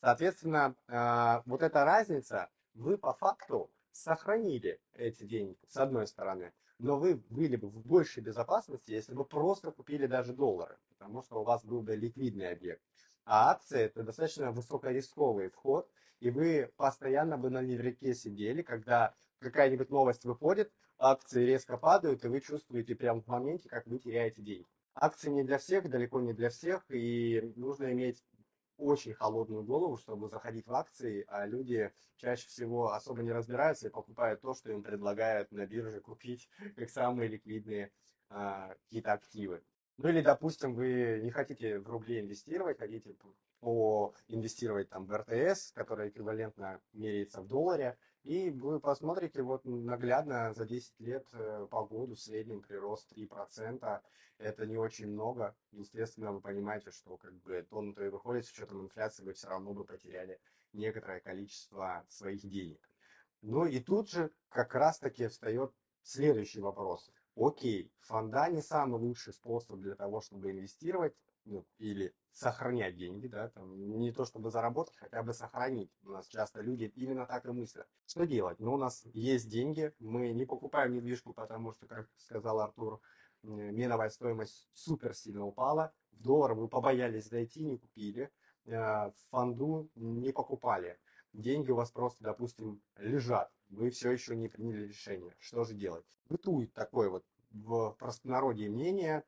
Соответственно, 0.00 0.74
э, 0.88 1.42
вот 1.46 1.62
эта 1.62 1.84
разница, 1.84 2.50
вы 2.74 2.98
по 2.98 3.12
факту 3.14 3.70
сохранили 3.90 4.80
эти 4.92 5.24
деньги, 5.24 5.58
с 5.68 5.76
одной 5.76 6.06
стороны, 6.06 6.52
но 6.78 6.98
вы 6.98 7.16
были 7.30 7.56
бы 7.56 7.68
в 7.68 7.86
большей 7.86 8.22
безопасности, 8.22 8.92
если 8.92 9.14
бы 9.14 9.24
просто 9.24 9.72
купили 9.72 10.06
даже 10.06 10.34
доллары, 10.34 10.78
потому 10.90 11.22
что 11.22 11.40
у 11.40 11.44
вас 11.44 11.64
был 11.64 11.82
бы 11.82 11.96
ликвидный 11.96 12.50
объект. 12.50 12.82
А 13.26 13.50
акции 13.50 13.80
это 13.80 14.04
достаточно 14.04 14.52
высокорисковый 14.52 15.50
вход, 15.50 15.90
и 16.20 16.30
вы 16.30 16.72
постоянно 16.76 17.36
бы 17.36 17.50
на 17.50 17.60
невреке 17.60 18.14
сидели, 18.14 18.62
когда 18.62 19.14
какая-нибудь 19.40 19.90
новость 19.90 20.24
выходит, 20.24 20.72
акции 20.96 21.44
резко 21.44 21.76
падают, 21.76 22.24
и 22.24 22.28
вы 22.28 22.40
чувствуете 22.40 22.94
прямо 22.94 23.20
в 23.20 23.26
моменте, 23.26 23.68
как 23.68 23.86
вы 23.86 23.98
теряете 23.98 24.42
деньги. 24.42 24.66
Акции 24.94 25.28
не 25.28 25.42
для 25.42 25.58
всех, 25.58 25.90
далеко 25.90 26.20
не 26.20 26.32
для 26.34 26.50
всех, 26.50 26.84
и 26.88 27.52
нужно 27.56 27.92
иметь 27.92 28.24
очень 28.78 29.12
холодную 29.12 29.64
голову, 29.64 29.96
чтобы 29.96 30.28
заходить 30.28 30.68
в 30.68 30.72
акции, 30.72 31.24
а 31.28 31.46
люди 31.46 31.92
чаще 32.16 32.46
всего 32.46 32.92
особо 32.92 33.22
не 33.22 33.32
разбираются 33.32 33.88
и 33.88 33.90
покупают 33.90 34.40
то, 34.40 34.54
что 34.54 34.70
им 34.70 34.84
предлагают 34.84 35.50
на 35.50 35.66
бирже 35.66 36.00
купить, 36.00 36.48
как 36.76 36.88
самые 36.90 37.28
ликвидные 37.28 37.90
а, 38.30 38.74
какие-то 38.84 39.12
активы. 39.12 39.62
Ну 39.98 40.10
или, 40.10 40.20
допустим, 40.20 40.74
вы 40.74 41.20
не 41.22 41.30
хотите 41.30 41.78
в 41.78 41.88
рубли 41.88 42.20
инвестировать, 42.20 42.78
хотите 42.78 43.16
по 43.60 44.14
инвестировать 44.28 44.90
там 44.90 45.06
в 45.06 45.16
РТС, 45.16 45.72
который 45.72 46.10
эквивалентно 46.10 46.82
меряется 46.92 47.40
в 47.40 47.46
долларе, 47.46 47.96
и 48.22 48.50
вы 48.50 48.78
посмотрите 48.78 49.42
вот 49.42 49.64
наглядно 49.64 50.52
за 50.52 50.66
10 50.66 51.00
лет 51.00 51.26
э, 51.32 51.66
по 51.70 51.86
году 51.86 52.14
в 52.14 52.20
среднем 52.20 52.60
прирост 52.60 53.12
3%. 53.16 54.00
Это 54.38 54.66
не 54.66 54.76
очень 54.76 55.06
много. 55.06 55.56
Естественно, 55.70 56.32
вы 56.32 56.40
понимаете, 56.40 56.90
что 56.90 57.16
как 57.16 57.32
бы 57.42 57.62
тон 57.70 57.94
то 57.94 58.04
и 58.04 58.10
выходит, 58.10 58.44
с 58.44 58.50
учетом 58.50 58.82
инфляции 58.82 59.22
вы 59.22 59.32
все 59.32 59.48
равно 59.48 59.72
бы 59.72 59.84
потеряли 59.84 60.38
некоторое 60.74 61.20
количество 61.20 62.04
своих 62.08 62.46
денег. 62.46 62.90
Ну 63.40 63.64
и 63.64 63.80
тут 63.80 64.10
же 64.10 64.30
как 64.48 64.74
раз 64.74 64.98
таки 64.98 65.28
встает 65.28 65.72
следующий 66.02 66.60
вопрос. 66.60 67.10
Окей, 67.36 67.92
фонда 68.00 68.48
не 68.48 68.62
самый 68.62 68.98
лучший 68.98 69.34
способ 69.34 69.78
для 69.80 69.94
того, 69.94 70.22
чтобы 70.22 70.50
инвестировать 70.50 71.14
ну, 71.44 71.66
или 71.78 72.14
сохранять 72.32 72.96
деньги, 72.96 73.28
да, 73.28 73.50
там, 73.50 73.98
не 73.98 74.10
то 74.10 74.24
чтобы 74.24 74.50
заработать, 74.50 74.96
хотя 74.96 75.22
бы 75.22 75.34
сохранить. 75.34 75.90
У 76.02 76.10
нас 76.10 76.28
часто 76.28 76.62
люди 76.62 76.92
именно 76.96 77.26
так 77.26 77.44
и 77.44 77.50
мыслят. 77.50 77.86
Что 78.06 78.24
делать? 78.24 78.58
Ну, 78.58 78.74
у 78.74 78.78
нас 78.78 79.04
есть 79.12 79.50
деньги, 79.50 79.92
мы 79.98 80.32
не 80.32 80.46
покупаем 80.46 80.94
недвижку, 80.94 81.34
потому 81.34 81.72
что, 81.72 81.86
как 81.86 82.08
сказал 82.16 82.60
Артур, 82.60 83.00
меновая 83.42 84.08
стоимость 84.08 84.68
супер 84.72 85.14
сильно 85.14 85.44
упала, 85.44 85.92
в 86.12 86.22
доллар 86.22 86.54
вы 86.54 86.68
побоялись 86.68 87.28
зайти, 87.28 87.64
не 87.64 87.76
купили, 87.76 88.30
э, 88.64 88.72
в 88.72 89.14
фонду 89.30 89.90
не 89.94 90.32
покупали. 90.32 90.98
Деньги 91.36 91.70
у 91.70 91.76
вас 91.76 91.90
просто, 91.90 92.24
допустим, 92.24 92.80
лежат, 92.96 93.52
вы 93.68 93.90
все 93.90 94.10
еще 94.10 94.34
не 94.34 94.48
приняли 94.48 94.86
решение. 94.86 95.34
Что 95.38 95.64
же 95.64 95.74
делать? 95.74 96.06
Бытует 96.30 96.72
такое 96.72 97.10
вот 97.10 97.26
в 97.50 97.94
простонародье 97.98 98.70
мнение, 98.70 99.22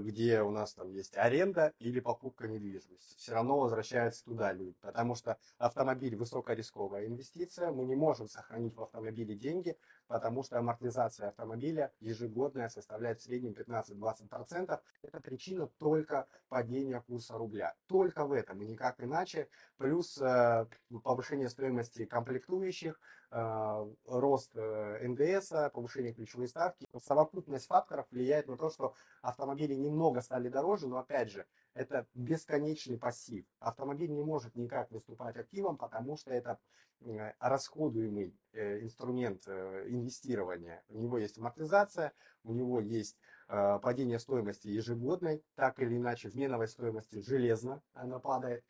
где 0.00 0.42
у 0.42 0.50
нас 0.50 0.74
там 0.74 0.90
есть 0.90 1.16
аренда 1.16 1.72
или 1.78 2.00
покупка 2.00 2.48
недвижимости. 2.48 3.16
Все 3.16 3.32
равно 3.32 3.58
возвращаются 3.58 4.24
туда 4.24 4.52
люди, 4.52 4.76
потому 4.80 5.14
что 5.14 5.38
автомобиль 5.58 6.16
высокорисковая 6.16 7.06
инвестиция, 7.06 7.70
мы 7.70 7.84
не 7.84 7.96
можем 7.96 8.28
сохранить 8.28 8.74
в 8.74 8.82
автомобиле 8.82 9.34
деньги, 9.34 9.76
потому 10.06 10.42
что 10.42 10.58
амортизация 10.58 11.28
автомобиля 11.28 11.92
ежегодная 12.00 12.68
составляет 12.68 13.20
в 13.20 13.24
среднем 13.24 13.52
15-20%. 13.52 14.80
Это 15.02 15.20
причина 15.20 15.66
только 15.78 16.26
падения 16.48 17.00
курса 17.00 17.34
рубля. 17.34 17.74
Только 17.86 18.24
в 18.24 18.32
этом 18.32 18.62
и 18.62 18.66
никак 18.66 19.02
иначе. 19.02 19.48
Плюс 19.76 20.18
э, 20.20 20.66
повышение 21.02 21.48
стоимости 21.48 22.04
комплектующих, 22.04 22.94
э, 22.94 23.23
рост 24.06 24.52
э, 24.54 25.08
НДС, 25.08 25.52
повышение 25.72 26.12
ключевой 26.12 26.46
ставки. 26.46 26.86
Совокупность 27.02 27.66
факторов 27.66 28.06
влияет 28.10 28.46
на 28.46 28.56
то, 28.56 28.70
что 28.70 28.94
автомобили 29.22 29.74
немного 29.74 30.20
стали 30.20 30.48
дороже, 30.48 30.86
но 30.86 30.98
опять 30.98 31.30
же, 31.30 31.46
это 31.74 32.06
бесконечный 32.14 32.98
пассив. 32.98 33.44
Автомобиль 33.58 34.10
не 34.10 34.22
может 34.22 34.54
никак 34.54 34.90
выступать 34.92 35.36
активом, 35.36 35.76
потому 35.76 36.16
что 36.16 36.30
это 36.30 36.58
расходуемый 37.38 38.34
э, 38.52 38.80
инструмент 38.80 39.42
э, 39.46 39.86
инвестирования. 39.88 40.82
У 40.88 41.00
него 41.00 41.18
есть 41.18 41.38
амортизация, 41.38 42.12
у 42.44 42.52
него 42.52 42.80
есть 42.80 43.16
э, 43.48 43.78
падение 43.82 44.18
стоимости 44.18 44.68
ежегодной, 44.68 45.44
так 45.54 45.80
или 45.80 45.96
иначе 45.96 46.28
в 46.28 46.36
меновой 46.36 46.68
стоимости 46.68 47.20
железно 47.20 47.82
она 47.92 48.18
падает. 48.18 48.64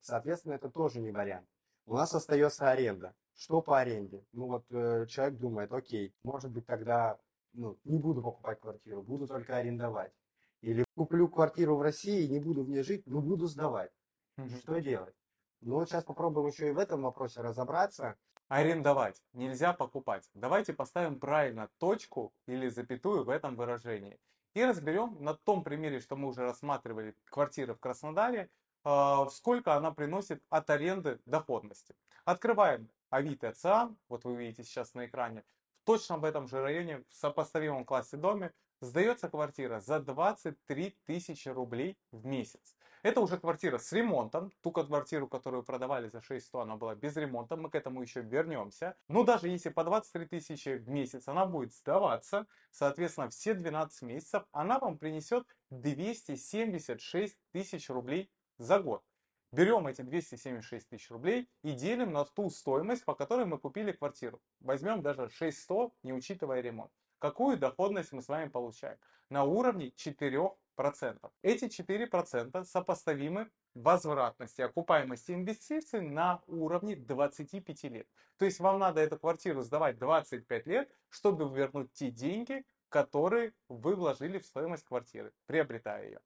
Соответственно, 0.00 0.54
это 0.54 0.70
тоже 0.70 1.00
не 1.00 1.10
вариант. 1.10 1.48
У 1.86 1.94
нас 1.94 2.14
остается 2.14 2.70
аренда. 2.70 3.14
Что 3.34 3.62
по 3.62 3.78
аренде? 3.78 4.24
Ну 4.32 4.46
вот 4.46 4.66
человек 5.08 5.38
думает, 5.38 5.72
окей, 5.72 6.14
может 6.24 6.50
быть 6.50 6.66
тогда 6.66 7.18
ну, 7.52 7.78
не 7.84 7.98
буду 7.98 8.22
покупать 8.22 8.60
квартиру, 8.60 9.02
буду 9.02 9.26
только 9.26 9.56
арендовать. 9.56 10.12
Или 10.60 10.84
куплю 10.94 11.28
квартиру 11.28 11.76
в 11.76 11.82
России, 11.82 12.26
не 12.26 12.38
буду 12.38 12.64
в 12.64 12.68
ней 12.68 12.82
жить, 12.82 13.06
но 13.06 13.20
буду 13.20 13.46
сдавать. 13.46 13.90
Mm-hmm. 14.38 14.58
Что 14.60 14.78
делать? 14.80 15.14
Ну 15.62 15.74
вот 15.74 15.88
сейчас 15.88 16.04
попробуем 16.04 16.48
еще 16.48 16.68
и 16.68 16.72
в 16.72 16.78
этом 16.78 17.02
вопросе 17.02 17.40
разобраться. 17.40 18.16
Арендовать 18.48 19.22
нельзя 19.32 19.72
покупать. 19.72 20.28
Давайте 20.34 20.72
поставим 20.72 21.20
правильно 21.20 21.70
точку 21.78 22.34
или 22.46 22.68
запятую 22.68 23.24
в 23.24 23.28
этом 23.28 23.54
выражении. 23.54 24.18
И 24.54 24.64
разберем 24.64 25.16
на 25.20 25.34
том 25.34 25.62
примере, 25.62 26.00
что 26.00 26.16
мы 26.16 26.28
уже 26.28 26.42
рассматривали 26.42 27.14
квартиры 27.26 27.74
в 27.74 27.78
Краснодаре, 27.78 28.50
а, 28.82 29.26
сколько 29.26 29.76
она 29.76 29.92
приносит 29.92 30.42
от 30.48 30.68
аренды 30.68 31.20
доходности. 31.26 31.94
Открываем 32.24 32.90
Авито 33.10 33.52
Циан, 33.52 33.98
вот 34.08 34.24
вы 34.24 34.36
видите 34.36 34.64
сейчас 34.64 34.94
на 34.94 35.06
экране, 35.06 35.44
в 35.74 35.84
точно 35.84 36.16
в 36.16 36.24
этом 36.24 36.46
же 36.48 36.62
районе, 36.62 37.04
в 37.08 37.14
сопоставимом 37.14 37.84
классе 37.84 38.16
доме, 38.16 38.52
сдается 38.80 39.28
квартира 39.28 39.80
за 39.80 40.00
23 40.00 40.96
тысячи 41.06 41.48
рублей 41.48 41.98
в 42.12 42.24
месяц. 42.24 42.76
Это 43.02 43.20
уже 43.20 43.38
квартира 43.38 43.78
с 43.78 43.92
ремонтом. 43.92 44.52
Ту 44.60 44.72
квартиру, 44.72 45.26
которую 45.26 45.62
продавали 45.62 46.08
за 46.08 46.20
6100, 46.20 46.60
она 46.60 46.76
была 46.76 46.94
без 46.94 47.16
ремонта. 47.16 47.56
Мы 47.56 47.70
к 47.70 47.74
этому 47.74 48.02
еще 48.02 48.20
вернемся. 48.20 48.94
Но 49.08 49.24
даже 49.24 49.48
если 49.48 49.70
по 49.70 49.84
23 49.84 50.26
тысячи 50.26 50.76
в 50.76 50.88
месяц 50.88 51.26
она 51.26 51.46
будет 51.46 51.72
сдаваться, 51.72 52.46
соответственно, 52.70 53.30
все 53.30 53.54
12 53.54 54.02
месяцев 54.02 54.44
она 54.52 54.78
вам 54.78 54.98
принесет 54.98 55.46
276 55.70 57.38
тысяч 57.52 57.88
рублей 57.88 58.30
за 58.58 58.78
год. 58.80 59.02
Берем 59.52 59.88
эти 59.88 60.02
276 60.02 60.88
тысяч 60.88 61.10
рублей 61.10 61.50
и 61.62 61.72
делим 61.72 62.12
на 62.12 62.24
ту 62.24 62.50
стоимость, 62.50 63.04
по 63.04 63.16
которой 63.16 63.46
мы 63.46 63.58
купили 63.58 63.90
квартиру. 63.90 64.40
Возьмем 64.60 65.02
даже 65.02 65.28
600, 65.28 65.92
не 66.04 66.12
учитывая 66.12 66.60
ремонт. 66.60 66.92
Какую 67.18 67.58
доходность 67.58 68.12
мы 68.12 68.22
с 68.22 68.28
вами 68.28 68.48
получаем? 68.48 68.96
На 69.28 69.42
уровне 69.42 69.88
4%. 69.88 70.54
Эти 71.42 71.64
4% 71.64 72.64
сопоставимы 72.64 73.50
возвратности 73.74 74.62
окупаемости 74.62 75.32
инвестиций 75.32 76.00
на 76.00 76.42
уровне 76.46 76.94
25 76.94 77.84
лет. 77.84 78.08
То 78.36 78.44
есть 78.44 78.60
вам 78.60 78.78
надо 78.78 79.00
эту 79.00 79.18
квартиру 79.18 79.62
сдавать 79.62 79.98
25 79.98 80.66
лет, 80.66 80.90
чтобы 81.08 81.52
вернуть 81.52 81.92
те 81.92 82.10
деньги, 82.10 82.64
которые 82.88 83.52
вы 83.68 83.96
вложили 83.96 84.38
в 84.38 84.46
стоимость 84.46 84.84
квартиры, 84.84 85.32
приобретая 85.46 86.04
ее. 86.04 86.20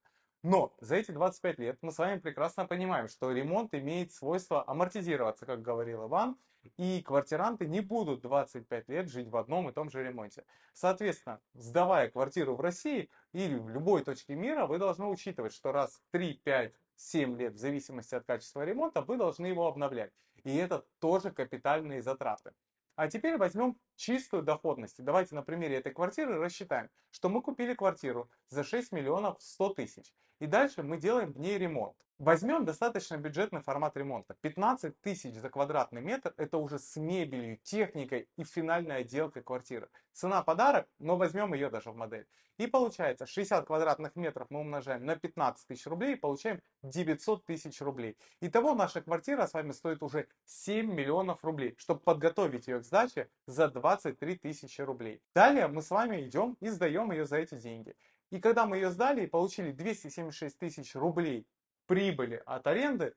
Но 0.44 0.74
за 0.78 0.96
эти 0.96 1.10
25 1.10 1.58
лет 1.58 1.78
мы 1.80 1.90
с 1.90 1.96
вами 1.96 2.18
прекрасно 2.18 2.66
понимаем, 2.66 3.08
что 3.08 3.32
ремонт 3.32 3.72
имеет 3.72 4.12
свойство 4.12 4.62
амортизироваться, 4.68 5.46
как 5.46 5.62
говорил 5.62 6.06
Иван, 6.06 6.36
и 6.76 7.00
квартиранты 7.00 7.66
не 7.66 7.80
будут 7.80 8.20
25 8.20 8.88
лет 8.90 9.08
жить 9.08 9.28
в 9.28 9.38
одном 9.38 9.70
и 9.70 9.72
том 9.72 9.88
же 9.88 10.04
ремонте. 10.04 10.44
Соответственно, 10.74 11.40
сдавая 11.54 12.10
квартиру 12.10 12.56
в 12.56 12.60
России 12.60 13.08
или 13.32 13.54
в 13.54 13.70
любой 13.70 14.04
точке 14.04 14.34
мира, 14.34 14.66
вы 14.66 14.76
должны 14.76 15.06
учитывать, 15.06 15.54
что 15.54 15.72
раз 15.72 15.94
в 15.94 16.12
3, 16.12 16.34
5, 16.44 16.74
7 16.96 17.38
лет, 17.38 17.54
в 17.54 17.58
зависимости 17.58 18.14
от 18.14 18.26
качества 18.26 18.66
ремонта, 18.66 19.00
вы 19.00 19.16
должны 19.16 19.46
его 19.46 19.66
обновлять. 19.66 20.12
И 20.42 20.54
это 20.54 20.84
тоже 20.98 21.30
капитальные 21.30 22.02
затраты. 22.02 22.52
А 22.96 23.08
теперь 23.08 23.38
возьмем 23.38 23.78
чистую 23.96 24.42
доходность. 24.42 25.02
Давайте 25.02 25.34
на 25.34 25.42
примере 25.42 25.76
этой 25.76 25.92
квартиры 25.92 26.38
рассчитаем, 26.38 26.90
что 27.10 27.28
мы 27.28 27.42
купили 27.42 27.74
квартиру 27.74 28.30
за 28.48 28.64
6 28.64 28.92
миллионов 28.92 29.36
100 29.40 29.74
тысяч. 29.74 30.14
И 30.40 30.46
дальше 30.46 30.82
мы 30.82 30.98
делаем 30.98 31.32
в 31.32 31.38
ней 31.38 31.58
ремонт. 31.58 31.96
Возьмем 32.18 32.64
достаточно 32.64 33.16
бюджетный 33.16 33.60
формат 33.60 33.96
ремонта. 33.96 34.36
15 34.40 35.00
тысяч 35.00 35.34
за 35.34 35.50
квадратный 35.50 36.00
метр– 36.00 36.32
это 36.36 36.58
уже 36.58 36.78
с 36.78 36.94
мебелью, 36.94 37.58
техникой 37.64 38.28
и 38.36 38.44
финальной 38.44 38.98
отделкой 38.98 39.42
квартиры. 39.42 39.88
Цена 40.12 40.42
подарок, 40.44 40.86
но 41.00 41.16
возьмем 41.16 41.54
ее 41.54 41.70
даже 41.70 41.90
в 41.90 41.96
модель. 41.96 42.28
И 42.56 42.68
получается 42.68 43.26
60 43.26 43.66
квадратных 43.66 44.14
метров 44.14 44.46
мы 44.48 44.60
умножаем 44.60 45.04
на 45.04 45.16
15 45.16 45.66
тысяч 45.66 45.86
рублей 45.86 46.12
и 46.12 46.16
получаем 46.16 46.60
900 46.84 47.44
тысяч 47.46 47.80
рублей. 47.80 48.16
Итого 48.40 48.74
наша 48.74 49.00
квартира 49.00 49.48
с 49.48 49.54
вами 49.54 49.72
стоит 49.72 50.00
уже 50.00 50.28
7 50.44 50.86
миллионов 50.86 51.44
рублей, 51.44 51.74
чтобы 51.78 51.98
подготовить 51.98 52.68
ее 52.68 52.78
к 52.78 52.84
сдаче 52.84 53.28
за 53.46 53.68
23 53.84 54.36
тысячи 54.36 54.80
рублей. 54.80 55.20
Далее 55.34 55.68
мы 55.68 55.82
с 55.82 55.90
вами 55.90 56.26
идем 56.26 56.56
и 56.60 56.70
сдаем 56.70 57.12
ее 57.12 57.26
за 57.26 57.36
эти 57.36 57.56
деньги. 57.56 57.94
И 58.30 58.40
когда 58.40 58.64
мы 58.64 58.78
ее 58.78 58.90
сдали 58.90 59.24
и 59.24 59.26
получили 59.26 59.72
276 59.72 60.58
тысяч 60.58 60.94
рублей 60.94 61.46
прибыли 61.84 62.42
от 62.46 62.66
аренды, 62.66 63.14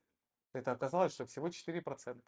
это 0.53 0.74
оказалось, 0.74 1.13
что 1.13 1.25
всего 1.25 1.47
4%. 1.47 2.21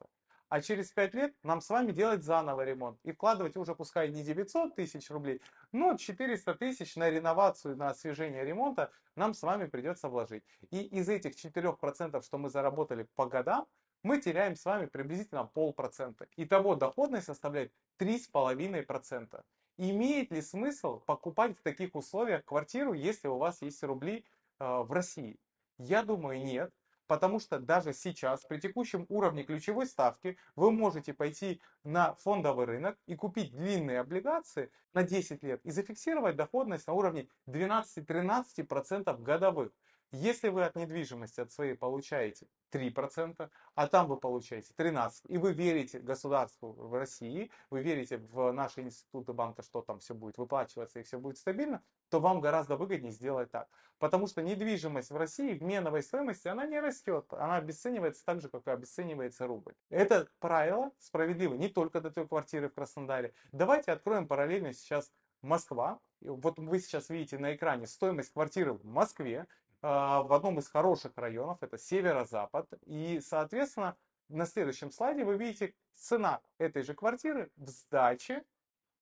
А 0.48 0.62
через 0.62 0.89
5 0.91 1.13
лет 1.15 1.36
нам 1.43 1.60
с 1.60 1.69
вами 1.69 1.91
делать 1.91 2.24
заново 2.24 2.63
ремонт 2.63 2.98
и 3.03 3.12
вкладывать 3.12 3.58
уже 3.58 3.75
пускай 3.75 4.10
не 4.10 4.24
900 4.24 4.74
тысяч 4.74 5.10
рублей, 5.10 5.41
но 5.74 5.98
400 5.98 6.55
тысяч 6.55 6.96
на 6.96 7.10
реновацию, 7.10 7.75
на 7.75 7.89
освежение 7.89 8.46
ремонта 8.46 8.89
нам 9.17 9.34
с 9.34 9.43
вами 9.43 9.65
придется 9.65 10.08
вложить. 10.08 10.46
И 10.72 10.84
из 10.84 11.10
этих 11.10 11.34
4%, 11.36 12.22
что 12.22 12.38
мы 12.38 12.50
заработали 12.50 13.05
по 13.15 13.25
годам, 13.25 13.67
мы 14.03 14.20
теряем 14.20 14.56
с 14.56 14.65
вами 14.65 14.86
приблизительно 14.86 15.46
полпроцента. 15.46 16.27
Итого 16.38 16.75
доходность 16.75 17.25
составляет 17.25 17.74
3,5%. 18.00 19.44
Имеет 19.77 20.32
ли 20.32 20.41
смысл 20.41 21.00
покупать 21.00 21.58
в 21.58 21.62
таких 21.62 21.96
условиях 21.96 22.44
квартиру, 22.44 22.94
если 22.94 23.27
у 23.27 23.38
вас 23.38 23.62
есть 23.62 23.82
рубли 23.84 24.25
э, 24.60 24.65
в 24.65 24.91
России? 24.91 25.39
Я 25.77 26.03
думаю, 26.03 26.44
нет. 26.44 26.74
Потому 27.08 27.39
что 27.39 27.58
даже 27.58 27.94
сейчас, 27.94 28.46
при 28.46 28.60
текущем 28.60 29.08
уровне 29.10 29.44
ключевой 29.44 29.88
ставки, 29.88 30.38
вы 30.56 30.71
можете 30.71 31.12
пойти 31.12 31.60
на 31.84 32.13
фондовый 32.13 32.67
рынок 32.67 33.00
и 33.08 33.15
купить 33.15 33.52
длинные 33.52 34.00
облигации 34.00 34.69
на 34.93 35.02
10 35.02 35.41
лет 35.41 35.60
и 35.65 35.71
зафиксировать 35.71 36.36
доходность 36.36 36.86
на 36.86 36.93
уровне 36.93 37.28
12-13% 37.47 39.23
годовых. 39.23 39.71
Если 40.12 40.50
вы 40.50 40.63
от 40.63 40.76
недвижимости 40.76 41.39
от 41.39 41.52
своей 41.52 41.76
получаете 41.76 42.48
3%, 42.72 43.50
а 43.76 43.88
там 43.88 44.08
вы 44.08 44.17
получаете 44.17 44.74
13%, 44.76 45.28
и 45.28 45.38
вы 45.38 45.54
верите 45.54 46.00
государству 46.00 46.72
в 46.72 46.93
России, 46.95 47.52
вы 47.69 47.82
верите 47.82 48.17
в 48.17 48.52
наши 48.52 48.82
институты 48.82 49.34
банка, 49.34 49.62
что 49.62 49.82
там 49.82 50.00
все 50.00 50.15
будет 50.15 50.38
выплачиваться 50.38 51.00
и 51.00 51.04
все 51.04 51.19
будет 51.19 51.38
стабильно, 51.38 51.84
то 52.10 52.19
вам 52.19 52.41
гораздо 52.41 52.76
выгоднее 52.76 53.12
сделать 53.12 53.52
так. 53.52 53.69
Потому 54.00 54.28
что 54.28 54.41
недвижимость 54.41 55.12
в 55.12 55.17
России 55.17 55.54
в 55.54 55.62
меновой 55.62 56.02
стоимости, 56.02 56.48
она 56.48 56.65
не 56.65 56.80
растет, 56.80 57.26
она 57.32 57.58
обесценивается 57.58 58.26
так 58.26 58.41
же, 58.41 58.50
как 58.50 58.65
и 58.65 58.72
обесценивается 58.72 59.45
рубль. 59.45 59.76
Это 59.89 60.28
правило 60.39 60.91
справедливо 60.98 61.54
не 61.54 61.69
только 61.69 62.02
для 62.02 62.10
той 62.10 62.28
квартиры 62.28 62.69
в 62.69 62.74
Краснодаре. 62.74 63.34
Давайте 63.52 63.91
откроем 63.91 64.28
параллельно 64.28 64.74
сейчас 64.74 65.12
Москва. 65.41 66.00
Вот 66.22 66.60
вы 66.60 66.80
сейчас 66.80 67.10
видите 67.10 67.38
на 67.38 67.56
экране 67.56 67.88
стоимость 67.88 68.34
квартиры 68.34 68.74
в 68.74 68.86
Москве. 68.86 69.48
А, 69.82 70.24
в 70.24 70.34
одном 70.34 70.60
из 70.60 70.68
хороших 70.68 71.13
районов, 71.15 71.58
это 71.62 71.78
северо-запад. 71.78 72.68
И, 72.86 73.20
соответственно, 73.22 73.98
на 74.28 74.46
следующем 74.46 74.92
слайде 74.92 75.24
вы 75.24 75.38
видите 75.38 75.74
цена 75.94 76.42
этой 76.58 76.84
же 76.84 76.94
квартиры 76.94 77.52
в 77.56 77.70
сдаче 77.70 78.44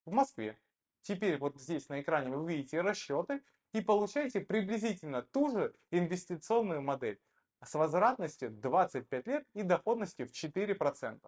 в 0.06 0.12
Москве. 0.12 0.58
Теперь 1.02 1.38
вот 1.38 1.60
здесь 1.60 1.90
на 1.90 2.02
экране 2.02 2.36
вы 2.36 2.54
видите 2.54 2.82
расчеты 2.82 3.42
и 3.74 3.82
получаете 3.82 4.42
приблизительно 4.42 5.22
ту 5.22 5.50
же 5.50 5.74
инвестиционную 5.92 6.82
модель 6.82 7.20
с 7.64 7.74
возвратностью 7.74 8.52
25 8.52 9.28
лет 9.28 9.48
и 9.54 9.64
доходностью 9.64 10.28
в 10.28 10.32
4%. 10.32 11.20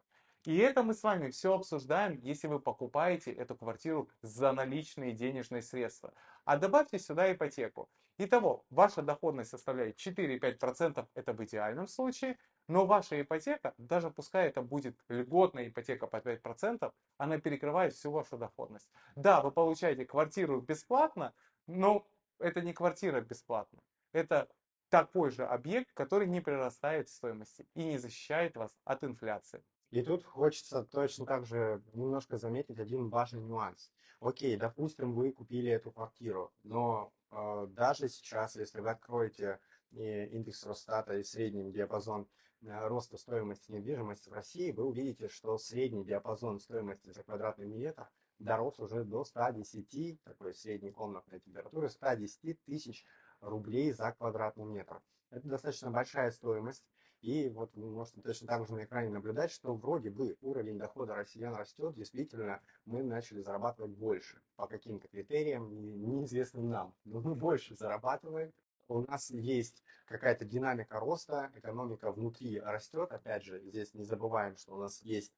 И 0.45 0.57
это 0.57 0.83
мы 0.83 0.93
с 0.93 1.03
вами 1.03 1.31
все 1.31 1.53
обсуждаем, 1.53 2.17
если 2.21 2.47
вы 2.47 2.59
покупаете 2.59 3.31
эту 3.31 3.55
квартиру 3.55 4.09
за 4.21 4.53
наличные 4.53 5.11
денежные 5.11 5.61
средства. 5.61 6.13
А 6.45 6.57
добавьте 6.57 6.97
сюда 6.97 7.31
ипотеку. 7.33 7.89
Итого, 8.21 8.65
ваша 8.69 9.01
доходность 9.01 9.49
составляет 9.49 9.95
4-5%, 9.97 11.07
это 11.13 11.33
в 11.33 11.41
идеальном 11.45 11.87
случае, 11.87 12.37
но 12.67 12.85
ваша 12.85 13.21
ипотека, 13.21 13.73
даже 13.77 14.11
пускай 14.11 14.49
это 14.49 14.61
будет 14.61 14.99
льготная 15.07 15.69
ипотека 15.69 16.05
по 16.05 16.17
5%, 16.17 16.91
она 17.17 17.39
перекрывает 17.39 17.93
всю 17.93 18.11
вашу 18.11 18.37
доходность. 18.37 18.89
Да, 19.15 19.39
вы 19.39 19.51
получаете 19.51 20.05
квартиру 20.05 20.59
бесплатно, 20.59 21.33
но 21.65 22.05
это 22.39 22.59
не 22.59 22.73
квартира 22.73 23.21
бесплатно. 23.21 23.79
Это 24.11 24.49
такой 24.89 25.29
же 25.29 25.45
объект, 25.45 25.93
который 25.93 26.27
не 26.27 26.41
прирастает 26.41 27.07
в 27.07 27.13
стоимости 27.13 27.69
и 27.73 27.85
не 27.85 27.97
защищает 27.97 28.57
вас 28.57 28.77
от 28.83 29.05
инфляции. 29.05 29.63
И 29.91 30.01
тут 30.01 30.25
хочется 30.25 30.83
точно 30.83 31.25
так 31.25 31.45
же 31.45 31.81
немножко 31.93 32.37
заметить 32.37 32.79
один 32.79 33.07
важный 33.07 33.41
нюанс. 33.41 33.93
Окей, 34.19 34.57
допустим, 34.57 35.13
вы 35.13 35.31
купили 35.31 35.71
эту 35.71 35.91
квартиру, 35.91 36.51
но 36.63 37.13
даже 37.31 38.09
сейчас, 38.09 38.55
если 38.55 38.79
вы 38.81 38.89
откроете 38.89 39.59
э, 39.91 40.27
индекс 40.27 40.65
Росстата 40.65 41.15
и 41.15 41.23
средний 41.23 41.71
диапазон 41.71 42.27
э, 42.61 42.87
роста 42.87 43.17
стоимости 43.17 43.71
недвижимости 43.71 44.29
в 44.29 44.33
России, 44.33 44.71
вы 44.71 44.85
увидите, 44.85 45.27
что 45.27 45.57
средний 45.57 46.03
диапазон 46.03 46.59
стоимости 46.59 47.11
за 47.11 47.23
квадратный 47.23 47.67
метр 47.67 48.09
дорос 48.39 48.79
уже 48.79 49.03
до 49.03 49.23
110, 49.23 50.23
такой 50.23 50.53
средней 50.53 50.91
комнатной 50.91 51.39
температуры, 51.39 51.89
110 51.89 52.63
тысяч 52.63 53.05
рублей 53.41 53.91
за 53.91 54.11
квадратный 54.13 54.65
метр. 54.65 55.01
Это 55.29 55.47
достаточно 55.47 55.91
большая 55.91 56.31
стоимость. 56.31 56.85
И 57.21 57.49
вот 57.49 57.75
вы 57.75 57.89
можете 57.89 58.21
точно 58.21 58.47
так 58.47 58.65
же 58.65 58.73
на 58.73 58.85
экране 58.85 59.09
наблюдать, 59.09 59.51
что 59.51 59.73
вроде 59.75 60.09
бы 60.09 60.37
уровень 60.41 60.77
дохода 60.77 61.15
россиян 61.15 61.53
растет, 61.53 61.93
действительно 61.95 62.61
мы 62.85 63.03
начали 63.03 63.41
зарабатывать 63.41 63.91
больше. 63.91 64.41
По 64.55 64.67
каким-то 64.67 65.07
критериям, 65.09 65.69
неизвестным 66.09 66.69
нам, 66.69 66.93
но 67.05 67.19
мы 67.19 67.35
больше 67.35 67.75
зарабатываем. 67.75 68.53
У 68.87 69.01
нас 69.01 69.29
есть 69.29 69.83
какая-то 70.07 70.45
динамика 70.45 70.99
роста, 70.99 71.51
экономика 71.55 72.11
внутри 72.11 72.59
растет. 72.59 73.11
Опять 73.11 73.43
же, 73.43 73.59
здесь 73.59 73.93
не 73.93 74.03
забываем, 74.03 74.55
что 74.57 74.75
у 74.75 74.79
нас 74.79 75.01
есть 75.03 75.33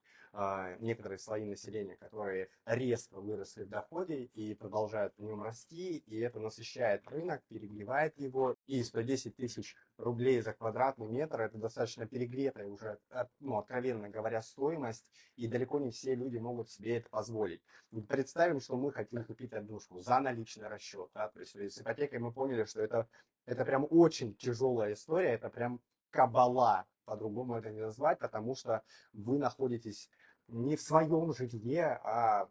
некоторые 0.80 1.18
слои 1.18 1.44
населения, 1.44 1.96
которые 1.96 2.48
резко 2.64 3.20
выросли 3.20 3.64
в 3.64 3.68
доходе 3.68 4.24
и 4.24 4.54
продолжают 4.54 5.12
в 5.18 5.22
нем 5.22 5.42
расти, 5.42 5.98
и 5.98 6.18
это 6.20 6.40
насыщает 6.40 7.06
рынок, 7.10 7.42
перегревает 7.48 8.18
его, 8.18 8.56
и 8.66 8.82
110 8.82 9.36
тысяч 9.36 9.76
рублей 9.98 10.40
за 10.40 10.54
квадратный 10.54 11.06
метр. 11.06 11.42
Это 11.42 11.58
достаточно 11.58 12.06
перегретая 12.06 12.66
уже, 12.66 12.98
ну, 13.40 13.58
откровенно 13.58 14.08
говоря, 14.08 14.40
стоимость, 14.40 15.10
и 15.36 15.46
далеко 15.48 15.78
не 15.78 15.90
все 15.90 16.14
люди 16.14 16.38
могут 16.38 16.70
себе 16.70 16.98
это 16.98 17.10
позволить. 17.10 17.62
Представим, 18.08 18.60
что 18.60 18.76
мы 18.76 18.92
хотим 18.92 19.24
купить 19.24 19.52
однушку 19.52 20.00
за 20.00 20.18
наличный 20.20 20.68
расчет. 20.68 21.10
Да? 21.14 21.28
То 21.28 21.40
есть 21.40 21.54
с 21.54 21.80
ипотекой 21.80 22.18
мы 22.20 22.32
поняли, 22.32 22.64
что 22.64 22.80
это, 22.80 23.06
это 23.44 23.64
прям 23.66 23.86
очень 23.90 24.34
тяжелая 24.34 24.94
история, 24.94 25.34
это 25.34 25.50
прям 25.50 25.80
кабала, 26.10 26.86
по-другому 27.04 27.56
это 27.56 27.70
не 27.70 27.80
назвать, 27.80 28.18
потому 28.18 28.54
что 28.54 28.82
вы 29.12 29.38
находитесь 29.38 30.08
не 30.52 30.76
в 30.76 30.82
своем 30.82 31.32
жилье, 31.32 32.00
а 32.04 32.48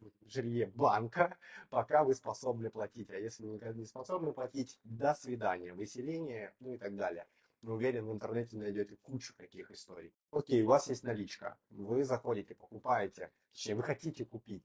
в 0.00 0.28
жилье 0.28 0.66
банка, 0.66 1.36
пока 1.70 2.04
вы 2.04 2.14
способны 2.14 2.70
платить. 2.70 3.10
А 3.10 3.18
если 3.18 3.46
вы 3.46 3.60
не 3.74 3.84
способны 3.84 4.32
платить, 4.32 4.78
до 4.84 5.14
свидания, 5.14 5.72
выселение, 5.74 6.54
ну 6.60 6.72
и 6.72 6.78
так 6.78 6.96
далее. 6.96 7.26
Уверен, 7.62 8.06
в 8.06 8.12
интернете 8.12 8.56
найдете 8.56 8.96
кучу 9.02 9.34
таких 9.36 9.70
историй. 9.70 10.12
Окей, 10.32 10.62
у 10.62 10.68
вас 10.68 10.88
есть 10.88 11.04
наличка, 11.04 11.56
вы 11.70 12.04
заходите, 12.04 12.56
покупаете, 12.56 13.30
точнее, 13.52 13.76
вы 13.76 13.82
хотите 13.84 14.24
купить. 14.24 14.64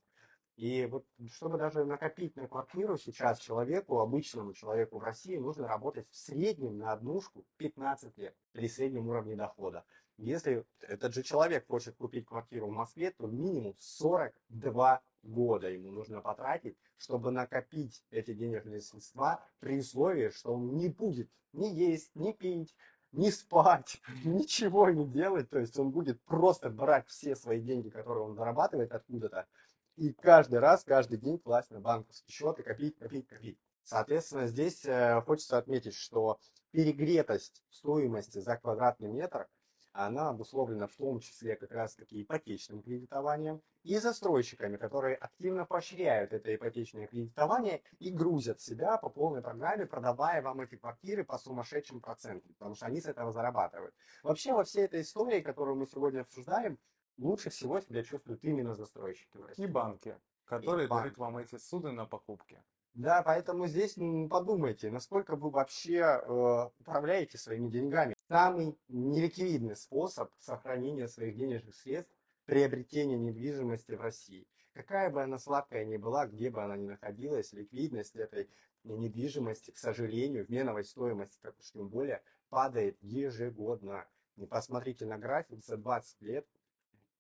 И 0.56 0.88
вот 0.88 1.06
чтобы 1.32 1.60
даже 1.60 1.86
накопить 1.86 2.36
на 2.36 2.48
квартиру 2.48 2.98
сейчас 2.98 3.38
человеку, 3.38 4.00
обычному 4.00 4.54
человеку 4.54 4.98
в 4.98 5.04
России, 5.04 5.38
нужно 5.38 5.68
работать 5.68 6.10
в 6.10 6.16
среднем 6.16 6.80
на 6.80 6.92
однушку 6.94 7.46
15 7.58 8.18
лет 8.18 8.36
при 8.54 8.68
среднем 8.68 9.08
уровне 9.08 9.36
дохода. 9.36 9.86
Если 10.18 10.66
этот 10.82 11.14
же 11.14 11.22
человек 11.22 11.68
хочет 11.68 11.96
купить 11.96 12.26
квартиру 12.26 12.68
в 12.68 12.72
Москве, 12.72 13.12
то 13.12 13.28
минимум 13.28 13.76
42 13.78 15.02
года 15.24 15.70
ему 15.70 15.92
нужно 15.92 16.22
потратить, 16.22 16.76
чтобы 16.98 17.32
накопить 17.32 18.04
эти 18.10 18.34
денежные 18.34 18.82
средства 18.82 19.44
при 19.60 19.80
условии, 19.80 20.30
что 20.30 20.54
он 20.56 20.76
не 20.76 20.90
будет 20.90 21.30
ни 21.54 21.68
есть, 21.68 22.16
ни 22.16 22.32
пить, 22.32 22.76
не 23.12 23.32
спать, 23.32 24.02
ничего 24.26 24.90
не 24.90 25.06
делать. 25.06 25.50
То 25.50 25.60
есть 25.60 25.78
он 25.78 25.92
будет 25.92 26.22
просто 26.24 26.70
брать 26.70 27.08
все 27.08 27.36
свои 27.36 27.62
деньги, 27.62 27.90
которые 27.90 28.24
он 28.24 28.36
зарабатывает 28.36 28.92
откуда-то, 28.92 29.48
и 29.98 30.14
каждый 30.14 30.60
раз, 30.60 30.84
каждый 30.84 31.18
день 31.18 31.40
класть 31.40 31.72
на 31.72 31.80
банковский 31.80 32.32
счет 32.32 32.60
и 32.60 32.64
копить, 32.64 32.98
копить, 32.98 33.28
копить. 33.28 33.60
Соответственно, 33.84 34.46
здесь 34.46 34.86
э, 34.86 35.22
хочется 35.22 35.58
отметить, 35.58 35.96
что 35.96 36.40
перегретость 36.72 37.64
стоимости 37.70 38.38
за 38.40 38.58
квадратный 38.58 39.10
метр, 39.10 39.48
она 40.06 40.30
обусловлена 40.30 40.86
в 40.86 40.96
том 40.96 41.20
числе 41.20 41.56
как 41.56 41.72
раз 41.72 41.96
таки 41.96 42.22
ипотечным 42.22 42.84
кредитованием 42.84 43.62
и 43.84 43.98
застройщиками, 43.98 44.78
которые 44.78 45.16
активно 45.16 45.66
поощряют 45.66 46.34
это 46.34 46.54
ипотечное 46.54 47.08
кредитование 47.08 47.82
и 47.98 48.12
грузят 48.12 48.62
себя 48.62 48.98
по 48.98 49.10
полной 49.10 49.42
программе, 49.42 49.88
продавая 49.88 50.44
вам 50.44 50.62
эти 50.62 50.76
квартиры 50.76 51.24
по 51.24 51.40
сумасшедшим 51.40 52.00
процентам, 52.00 52.54
потому 52.54 52.76
что 52.76 52.86
они 52.86 53.02
с 53.02 53.08
этого 53.08 53.32
зарабатывают. 53.32 53.96
Вообще 54.22 54.54
во 54.54 54.64
всей 54.64 54.86
этой 54.86 55.02
истории, 55.02 55.42
которую 55.42 55.78
мы 55.78 55.88
сегодня 55.88 56.22
обсуждаем, 56.22 56.78
лучше 57.18 57.50
всего 57.50 57.82
себя 57.82 58.04
чувствуют 58.04 58.44
именно 58.44 58.76
застройщики. 58.76 59.40
И 59.56 59.66
банки, 59.66 60.16
которые 60.46 60.86
и 60.86 60.90
дают 60.90 61.18
вам 61.18 61.40
эти 61.40 61.58
суды 61.58 61.92
на 61.92 62.06
покупки. 62.06 62.62
Да, 62.94 63.22
поэтому 63.22 63.68
здесь 63.68 63.96
подумайте, 64.30 64.90
насколько 64.90 65.36
вы 65.36 65.52
вообще 65.52 66.00
э, 66.00 66.70
управляете 66.80 67.38
своими 67.38 67.70
деньгами. 67.70 68.16
Самый 68.28 68.78
неликвидный 68.90 69.78
способ 69.78 70.30
сохранения 70.38 71.08
своих 71.08 71.38
денежных 71.38 71.76
средств– 71.76 72.14
приобретение 72.46 73.18
недвижимости 73.18 73.94
в 73.94 74.02
России. 74.02 74.46
Какая 74.74 75.10
бы 75.10 75.24
она 75.24 75.40
сладкая 75.40 75.86
ни 75.86 75.96
была, 75.96 76.28
где 76.28 76.50
бы 76.50 76.62
она 76.62 76.76
ни 76.76 76.86
находилась, 76.86 77.54
ликвидность 77.54 78.18
этой 78.18 78.50
недвижимости, 78.84 79.72
к 79.72 79.78
сожалению, 79.78 80.46
в 80.46 80.50
меновой 80.50 80.84
стоимости, 80.84 81.40
так 81.42 81.58
уж 81.58 81.72
тем 81.72 81.88
более, 81.88 82.22
падает 82.50 82.98
ежегодно. 83.02 84.06
И 84.36 84.46
посмотрите 84.46 85.06
на 85.06 85.18
график, 85.18 85.64
за 85.64 85.78
20 85.78 86.22
лет 86.22 86.46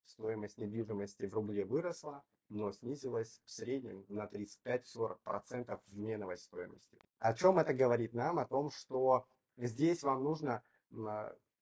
стоимость 0.05 0.57
недвижимости 0.57 1.25
в 1.25 1.33
рубле 1.33 1.63
выросла, 1.63 2.21
но 2.49 2.73
снизилась 2.73 3.41
в 3.45 3.49
среднем 3.49 4.05
на 4.09 4.25
35-40% 4.25 5.79
в 5.87 5.97
меновой 5.97 6.37
стоимости. 6.37 6.99
О 7.19 7.33
чем 7.33 7.59
это 7.59 7.73
говорит 7.73 8.13
нам? 8.13 8.39
О 8.39 8.45
том, 8.45 8.71
что 8.71 9.25
здесь 9.55 10.03
вам 10.03 10.23
нужно 10.23 10.63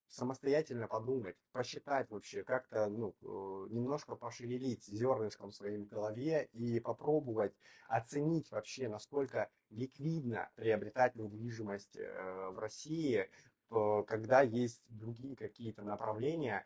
самостоятельно 0.08 0.88
подумать, 0.88 1.36
посчитать 1.52 2.10
вообще, 2.10 2.44
как-то 2.44 2.88
ну, 2.88 3.16
э, 3.22 3.74
немножко 3.74 4.16
пошевелить 4.16 4.86
зернышком 4.86 5.52
в 5.52 5.56
своей 5.56 5.84
голове 5.84 6.50
и 6.54 6.80
попробовать 6.80 7.54
оценить 7.88 8.50
вообще, 8.52 8.88
насколько 8.88 9.50
ликвидно 9.70 10.50
приобретать 10.56 11.16
недвижимость 11.16 11.98
э, 11.98 12.50
в 12.50 12.60
России, 12.60 13.30
э, 13.72 14.04
когда 14.08 14.42
есть 14.42 14.84
другие 14.88 15.36
какие-то 15.36 15.84
направления, 15.84 16.66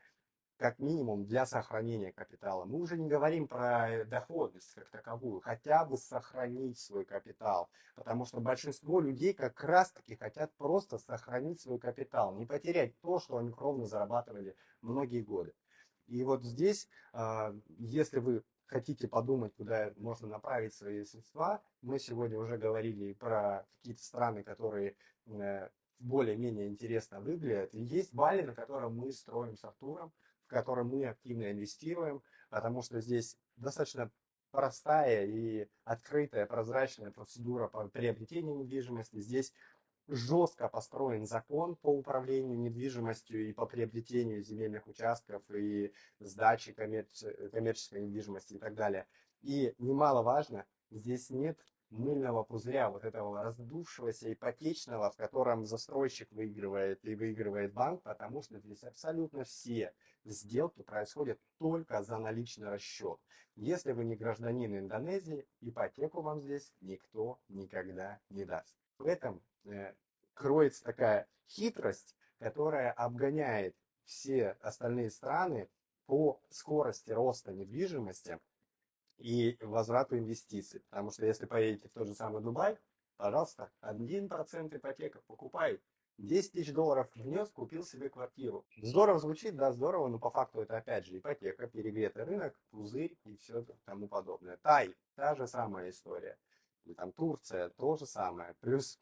как 0.60 0.78
минимум 0.78 1.26
для 1.26 1.46
сохранения 1.46 2.12
капитала. 2.12 2.66
Мы 2.66 2.80
уже 2.80 2.98
не 2.98 3.08
говорим 3.08 3.48
про 3.48 4.04
доходность 4.06 4.74
как 4.74 4.90
таковую, 4.90 5.40
хотя 5.40 5.86
бы 5.86 5.98
сохранить 5.98 6.78
свой 6.78 7.06
капитал, 7.06 7.70
потому 7.96 8.26
что 8.26 8.42
большинство 8.42 9.00
людей 9.00 9.34
как 9.34 9.64
раз-таки 9.64 10.18
хотят 10.18 10.54
просто 10.58 10.98
сохранить 10.98 11.62
свой 11.62 11.80
капитал, 11.80 12.36
не 12.36 12.46
потерять 12.46 13.00
то, 13.00 13.20
что 13.20 13.38
они 13.38 13.52
кровно 13.52 13.86
зарабатывали 13.86 14.56
многие 14.82 15.22
годы. 15.22 15.54
И 16.08 16.24
вот 16.26 16.44
здесь, 16.44 16.90
а, 17.14 17.56
если 17.78 18.20
вы 18.20 18.44
хотите 18.66 19.08
подумать, 19.08 19.56
куда 19.56 19.94
можно 19.96 20.28
направить 20.28 20.74
свои 20.74 21.06
средства, 21.06 21.62
мы 21.82 22.00
сегодня 22.00 22.38
уже 22.38 22.58
говорили 22.58 23.14
про 23.14 23.66
какие-то 23.78 24.04
страны, 24.04 24.44
которые 24.44 24.98
э, 25.28 25.70
более-менее 26.00 26.68
интересно 26.68 27.22
выглядят. 27.22 27.74
И 27.74 27.82
есть 27.82 28.14
Бали, 28.14 28.42
на 28.42 28.54
котором 28.54 28.98
мы 28.98 29.12
строим 29.12 29.56
с 29.56 29.64
Артуром 29.64 30.12
в 30.50 30.52
котором 30.52 30.88
мы 30.88 31.06
активно 31.06 31.52
инвестируем, 31.52 32.24
потому 32.50 32.82
что 32.82 33.00
здесь 33.02 33.38
достаточно 33.56 34.12
простая 34.50 35.28
и 35.28 35.68
открытая, 35.84 36.48
прозрачная 36.48 37.12
процедура 37.12 37.68
по 37.68 37.88
приобретению 37.88 38.56
недвижимости. 38.56 39.20
Здесь 39.22 39.54
жестко 40.08 40.68
построен 40.68 41.28
закон 41.28 41.76
по 41.76 41.90
управлению 41.96 42.58
недвижимостью 42.58 43.48
и 43.48 43.54
по 43.54 43.68
приобретению 43.68 44.42
земельных 44.42 44.88
участков 44.88 45.44
и 45.52 45.94
сдачи 46.20 46.74
коммерческой 46.74 48.02
недвижимости 48.02 48.56
и 48.56 48.58
так 48.58 48.74
далее. 48.74 49.06
И 49.42 49.76
немаловажно, 49.78 50.66
здесь 50.90 51.30
нет 51.30 51.60
мыльного 51.90 52.44
пузыря, 52.44 52.90
вот 52.90 53.04
этого 53.04 53.44
раздувшегося 53.44 54.32
ипотечного, 54.32 55.12
в 55.12 55.16
котором 55.16 55.66
застройщик 55.66 56.32
выигрывает 56.32 57.04
и 57.04 57.16
выигрывает 57.16 57.74
банк, 57.74 58.04
потому 58.04 58.42
что 58.42 58.60
здесь 58.60 58.84
абсолютно 58.84 59.44
все 59.44 59.94
сделки 60.24 60.82
происходят 60.82 61.40
только 61.58 62.04
за 62.04 62.18
наличный 62.18 62.70
расчет. 62.70 63.20
Если 63.56 63.92
вы 63.92 64.06
не 64.06 64.16
гражданин 64.16 64.78
Индонезии, 64.78 65.48
ипотеку 65.62 66.22
вам 66.22 66.42
здесь 66.42 66.74
никто 66.82 67.40
никогда 67.50 68.20
не 68.30 68.46
даст. 68.46 68.78
В 68.98 69.06
этом 69.06 69.42
э, 69.66 69.94
кроется 70.34 70.84
такая 70.84 71.28
хитрость, 71.48 72.16
которая 72.38 72.92
обгоняет 72.92 73.76
все 74.06 74.52
остальные 74.62 75.10
страны 75.10 75.70
по 76.06 76.42
скорости 76.50 77.12
роста 77.12 77.52
недвижимости 77.52 78.40
и 79.20 79.58
возврату 79.62 80.18
инвестиций. 80.18 80.82
Потому 80.90 81.12
что 81.12 81.26
если 81.26 81.46
поедете 81.46 81.90
в 81.90 81.94
тот 81.94 82.08
же 82.08 82.16
самый 82.16 82.42
Дубай, 82.42 82.78
пожалуйста, 83.18 83.72
1% 83.82 84.76
ипотека, 84.76 85.22
покупай. 85.28 85.80
10 86.18 86.52
тысяч 86.52 86.74
долларов 86.74 87.10
внес, 87.16 87.50
купил 87.50 87.86
себе 87.86 88.10
квартиру. 88.10 88.66
Здорово 88.82 89.20
звучит, 89.20 89.56
да, 89.56 89.72
здорово, 89.72 90.10
но 90.10 90.20
по 90.20 90.30
факту 90.30 90.60
это 90.60 90.78
опять 90.78 91.06
же 91.06 91.18
ипотека, 91.18 91.68
перегретый 91.68 92.26
рынок, 92.26 92.60
пузырь 92.72 93.18
и 93.24 93.38
все 93.38 93.66
тому 93.86 94.10
подобное. 94.10 94.58
Тай, 94.58 94.96
та 95.16 95.36
же 95.36 95.48
самая 95.48 95.90
история. 95.90 96.38
И 96.84 96.94
там 96.94 97.12
Турция, 97.14 97.70
то 97.70 97.96
же 97.96 98.06
самое. 98.06 98.56
Плюс, 98.62 99.00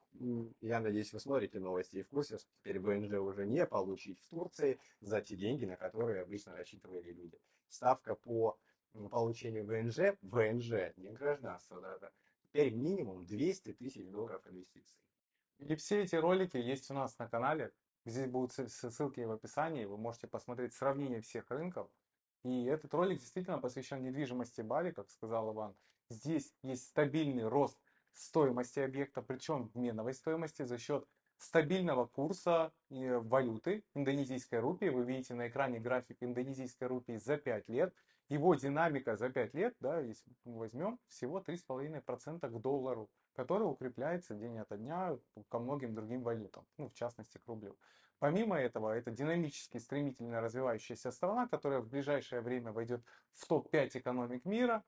я 0.62 0.80
надеюсь, 0.80 1.14
вы 1.14 1.20
смотрите 1.20 1.60
новости 1.60 1.98
и 1.98 2.04
в 2.04 2.10
курсе, 2.10 2.38
что 2.38 2.50
теперь 2.60 2.80
ВНЖ 2.80 3.14
уже 3.14 3.46
не 3.46 3.66
получить 3.66 4.20
в 4.20 4.30
Турции 4.30 4.80
за 5.02 5.22
те 5.22 5.36
деньги, 5.36 5.66
на 5.66 5.76
которые 5.76 6.22
обычно 6.22 6.56
рассчитывали 6.56 7.12
люди. 7.12 7.40
Ставка 7.70 8.16
по 8.16 8.58
получению 8.94 9.66
ВНЖ, 9.66 10.18
ВНЖ, 10.22 10.94
не 10.98 11.12
гражданство, 11.12 11.82
да, 11.82 12.12
теперь 12.44 12.74
минимум 12.74 13.26
200 13.26 13.74
тысяч 13.74 14.08
долларов 14.10 14.46
инвестиций. 14.48 14.98
И 15.60 15.76
все 15.76 16.04
эти 16.04 16.16
ролики 16.16 16.58
есть 16.58 16.90
у 16.92 16.94
нас 16.94 17.18
на 17.18 17.28
канале. 17.28 17.72
Здесь 18.06 18.28
будут 18.28 18.54
ссылки 18.54 19.22
в 19.22 19.32
описании. 19.32 19.86
Вы 19.86 19.98
можете 19.98 20.28
посмотреть 20.28 20.74
сравнение 20.74 21.22
всех 21.22 21.50
рынков. 21.50 21.90
И 22.44 22.66
этот 22.66 22.94
ролик 22.94 23.20
действительно 23.20 23.58
посвящен 23.58 24.02
недвижимости 24.02 24.62
Бали, 24.62 24.92
как 24.92 25.10
сказал 25.10 25.54
Иван. 25.54 25.76
Здесь 26.10 26.54
есть 26.64 26.88
стабильный 26.88 27.48
рост 27.48 27.78
стоимости 28.14 28.80
объекта, 28.80 29.22
причем 29.22 29.72
меновой 29.74 30.14
стоимости 30.14 30.64
за 30.64 30.78
счет 30.78 31.06
стабильного 31.38 32.06
курса 32.06 32.72
валюты 32.90 33.84
индонезийской 33.94 34.60
рупии. 34.60 34.90
Вы 34.90 35.04
видите 35.04 35.34
на 35.34 35.50
экране 35.50 35.80
график 35.80 36.18
индонезийской 36.22 36.88
рупии 36.88 37.18
за 37.18 37.38
5 37.38 37.68
лет. 37.70 37.94
Его 38.30 38.56
динамика 38.56 39.16
за 39.16 39.30
5 39.30 39.54
лет, 39.54 39.76
да, 39.80 40.00
если 40.00 40.32
мы 40.44 40.60
возьмем, 40.60 41.00
всего 41.08 41.40
3,5% 41.40 42.50
к 42.50 42.62
доллару. 42.62 43.10
который 43.38 43.70
укрепляется 43.70 44.34
день 44.34 44.58
ото 44.58 44.78
дня 44.78 45.16
ко 45.50 45.60
многим 45.60 45.94
другим 45.94 46.24
валютам, 46.24 46.66
ну, 46.78 46.90
в 46.90 46.94
частности, 46.96 47.38
к 47.38 47.48
рублю. 47.48 47.78
Помимо 48.18 48.58
этого, 48.60 48.90
это 48.90 49.12
динамически, 49.12 49.78
стремительно 49.78 50.42
развивающаяся 50.42 51.12
страна, 51.12 51.48
которая 51.48 51.82
в 51.82 51.88
ближайшее 51.88 52.42
время 52.42 52.72
войдет 52.72 53.06
в 53.34 53.48
топ-5 53.48 54.00
экономик 54.00 54.44
мира. 54.44 54.84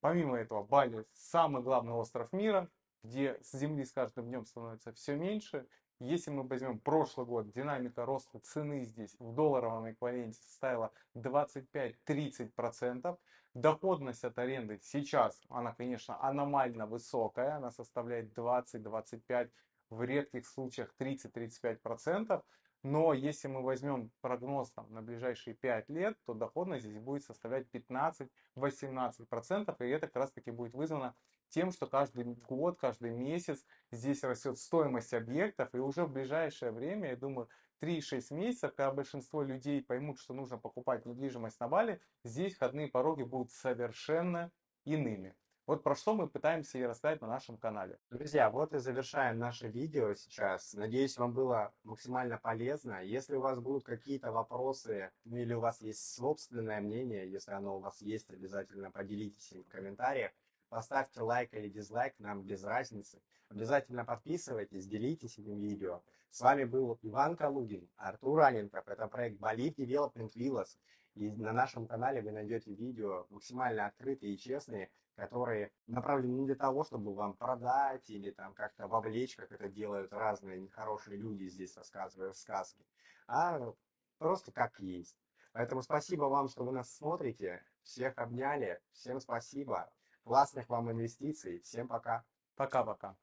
Помимо 0.00 0.36
этого, 0.36 0.62
Бали 0.62 1.06
самый 1.14 1.62
главный 1.62 1.94
остров 1.94 2.30
мира, 2.34 2.68
где 3.02 3.38
с 3.40 3.56
земли 3.56 3.86
с 3.86 3.92
каждым 3.92 4.26
днем 4.26 4.44
становится 4.44 4.92
все 4.92 5.16
меньше. 5.16 5.66
Если 6.04 6.30
мы 6.30 6.42
возьмем 6.42 6.78
прошлый 6.78 7.26
год, 7.26 7.50
динамика 7.50 8.04
роста 8.04 8.38
цены 8.38 8.84
здесь 8.84 9.16
в 9.18 9.34
долларовом 9.34 9.90
эквиваленте 9.90 10.38
составила 10.38 10.92
25-30%. 11.14 13.18
Доходность 13.54 14.22
от 14.22 14.38
аренды 14.38 14.78
сейчас, 14.82 15.40
она, 15.48 15.72
конечно, 15.72 16.22
аномально 16.22 16.86
высокая, 16.86 17.56
она 17.56 17.70
составляет 17.70 18.36
20-25%, 18.36 19.50
в 19.88 20.02
редких 20.02 20.46
случаях 20.46 20.92
30-35%. 20.98 22.42
Но 22.82 23.14
если 23.14 23.48
мы 23.48 23.62
возьмем 23.62 24.10
прогноз 24.20 24.72
там, 24.72 24.92
на 24.92 25.00
ближайшие 25.00 25.54
5 25.54 25.88
лет, 25.88 26.18
то 26.26 26.34
доходность 26.34 26.84
здесь 26.84 27.00
будет 27.00 27.24
составлять 27.24 27.66
15-18%. 27.72 29.74
И 29.80 29.88
это 29.88 30.06
как 30.06 30.16
раз 30.16 30.32
таки 30.32 30.50
будет 30.50 30.74
вызвано 30.74 31.14
тем, 31.54 31.70
что 31.70 31.86
каждый 31.86 32.24
год, 32.48 32.78
каждый 32.80 33.12
месяц 33.12 33.64
здесь 33.92 34.24
растет 34.24 34.58
стоимость 34.58 35.14
объектов. 35.14 35.72
И 35.72 35.78
уже 35.78 36.04
в 36.04 36.12
ближайшее 36.12 36.72
время, 36.72 37.10
я 37.10 37.16
думаю, 37.16 37.48
3-6 37.80 38.34
месяцев, 38.34 38.74
когда 38.74 38.90
большинство 38.90 39.42
людей 39.42 39.82
поймут, 39.82 40.18
что 40.18 40.34
нужно 40.34 40.58
покупать 40.58 41.06
недвижимость 41.06 41.60
на 41.60 41.68
Бали, 41.68 42.00
здесь 42.24 42.54
входные 42.54 42.88
пороги 42.88 43.22
будут 43.22 43.52
совершенно 43.52 44.50
иными. 44.84 45.36
Вот 45.66 45.82
про 45.82 45.94
что 45.94 46.14
мы 46.14 46.28
пытаемся 46.28 46.76
и 46.76 46.82
рассказать 46.82 47.22
на 47.22 47.28
нашем 47.28 47.56
канале. 47.56 47.98
Друзья, 48.10 48.50
вот 48.50 48.74
и 48.74 48.78
завершаем 48.78 49.38
наше 49.38 49.68
видео 49.68 50.12
сейчас. 50.12 50.74
Надеюсь, 50.74 51.16
вам 51.16 51.32
было 51.32 51.72
максимально 51.84 52.36
полезно. 52.36 53.02
Если 53.02 53.36
у 53.36 53.40
вас 53.40 53.60
будут 53.60 53.84
какие-то 53.84 54.30
вопросы 54.30 55.10
ну, 55.24 55.38
или 55.38 55.54
у 55.54 55.60
вас 55.60 55.80
есть 55.80 56.14
собственное 56.16 56.82
мнение, 56.82 57.30
если 57.30 57.52
оно 57.52 57.78
у 57.78 57.80
вас 57.80 58.02
есть, 58.02 58.28
обязательно 58.30 58.90
поделитесь 58.90 59.52
им 59.52 59.62
в 59.62 59.68
комментариях. 59.68 60.32
Поставьте 60.74 61.20
лайк 61.20 61.54
или 61.54 61.68
дизлайк, 61.68 62.18
нам 62.18 62.42
без 62.42 62.64
разницы. 62.64 63.22
Обязательно 63.48 64.04
подписывайтесь, 64.04 64.88
делитесь 64.88 65.38
этим 65.38 65.60
видео. 65.60 66.02
С 66.30 66.40
вами 66.40 66.64
был 66.64 66.98
Иван 67.02 67.36
Калугин, 67.36 67.88
Артур 67.94 68.40
Аненков. 68.40 68.88
Это 68.88 69.06
проект 69.06 69.38
Болив 69.38 69.78
Development 69.78 70.32
Villas. 70.34 70.76
И 71.14 71.30
на 71.30 71.52
нашем 71.52 71.86
канале 71.86 72.22
вы 72.22 72.32
найдете 72.32 72.74
видео 72.74 73.28
максимально 73.30 73.86
открытые 73.86 74.34
и 74.34 74.36
честные, 74.36 74.90
которые 75.14 75.70
направлены 75.86 76.40
не 76.40 76.46
для 76.46 76.56
того, 76.56 76.82
чтобы 76.82 77.14
вам 77.14 77.36
продать 77.36 78.10
или 78.10 78.32
там 78.32 78.52
как-то 78.52 78.88
вовлечь, 78.88 79.36
как 79.36 79.52
это 79.52 79.68
делают 79.68 80.12
разные 80.12 80.58
нехорошие 80.58 81.16
люди 81.16 81.46
здесь, 81.46 81.76
рассказывая 81.76 82.32
сказки, 82.32 82.84
а 83.28 83.72
просто 84.18 84.50
как 84.50 84.80
есть. 84.80 85.16
Поэтому 85.52 85.82
спасибо 85.82 86.24
вам, 86.24 86.48
что 86.48 86.64
вы 86.64 86.72
нас 86.72 86.92
смотрите. 86.92 87.64
Всех 87.84 88.18
обняли. 88.18 88.80
Всем 88.90 89.20
спасибо. 89.20 89.88
Классных 90.24 90.68
вам 90.70 90.90
инвестиций. 90.90 91.60
Всем 91.60 91.86
пока. 91.86 92.24
Пока-пока. 92.56 93.16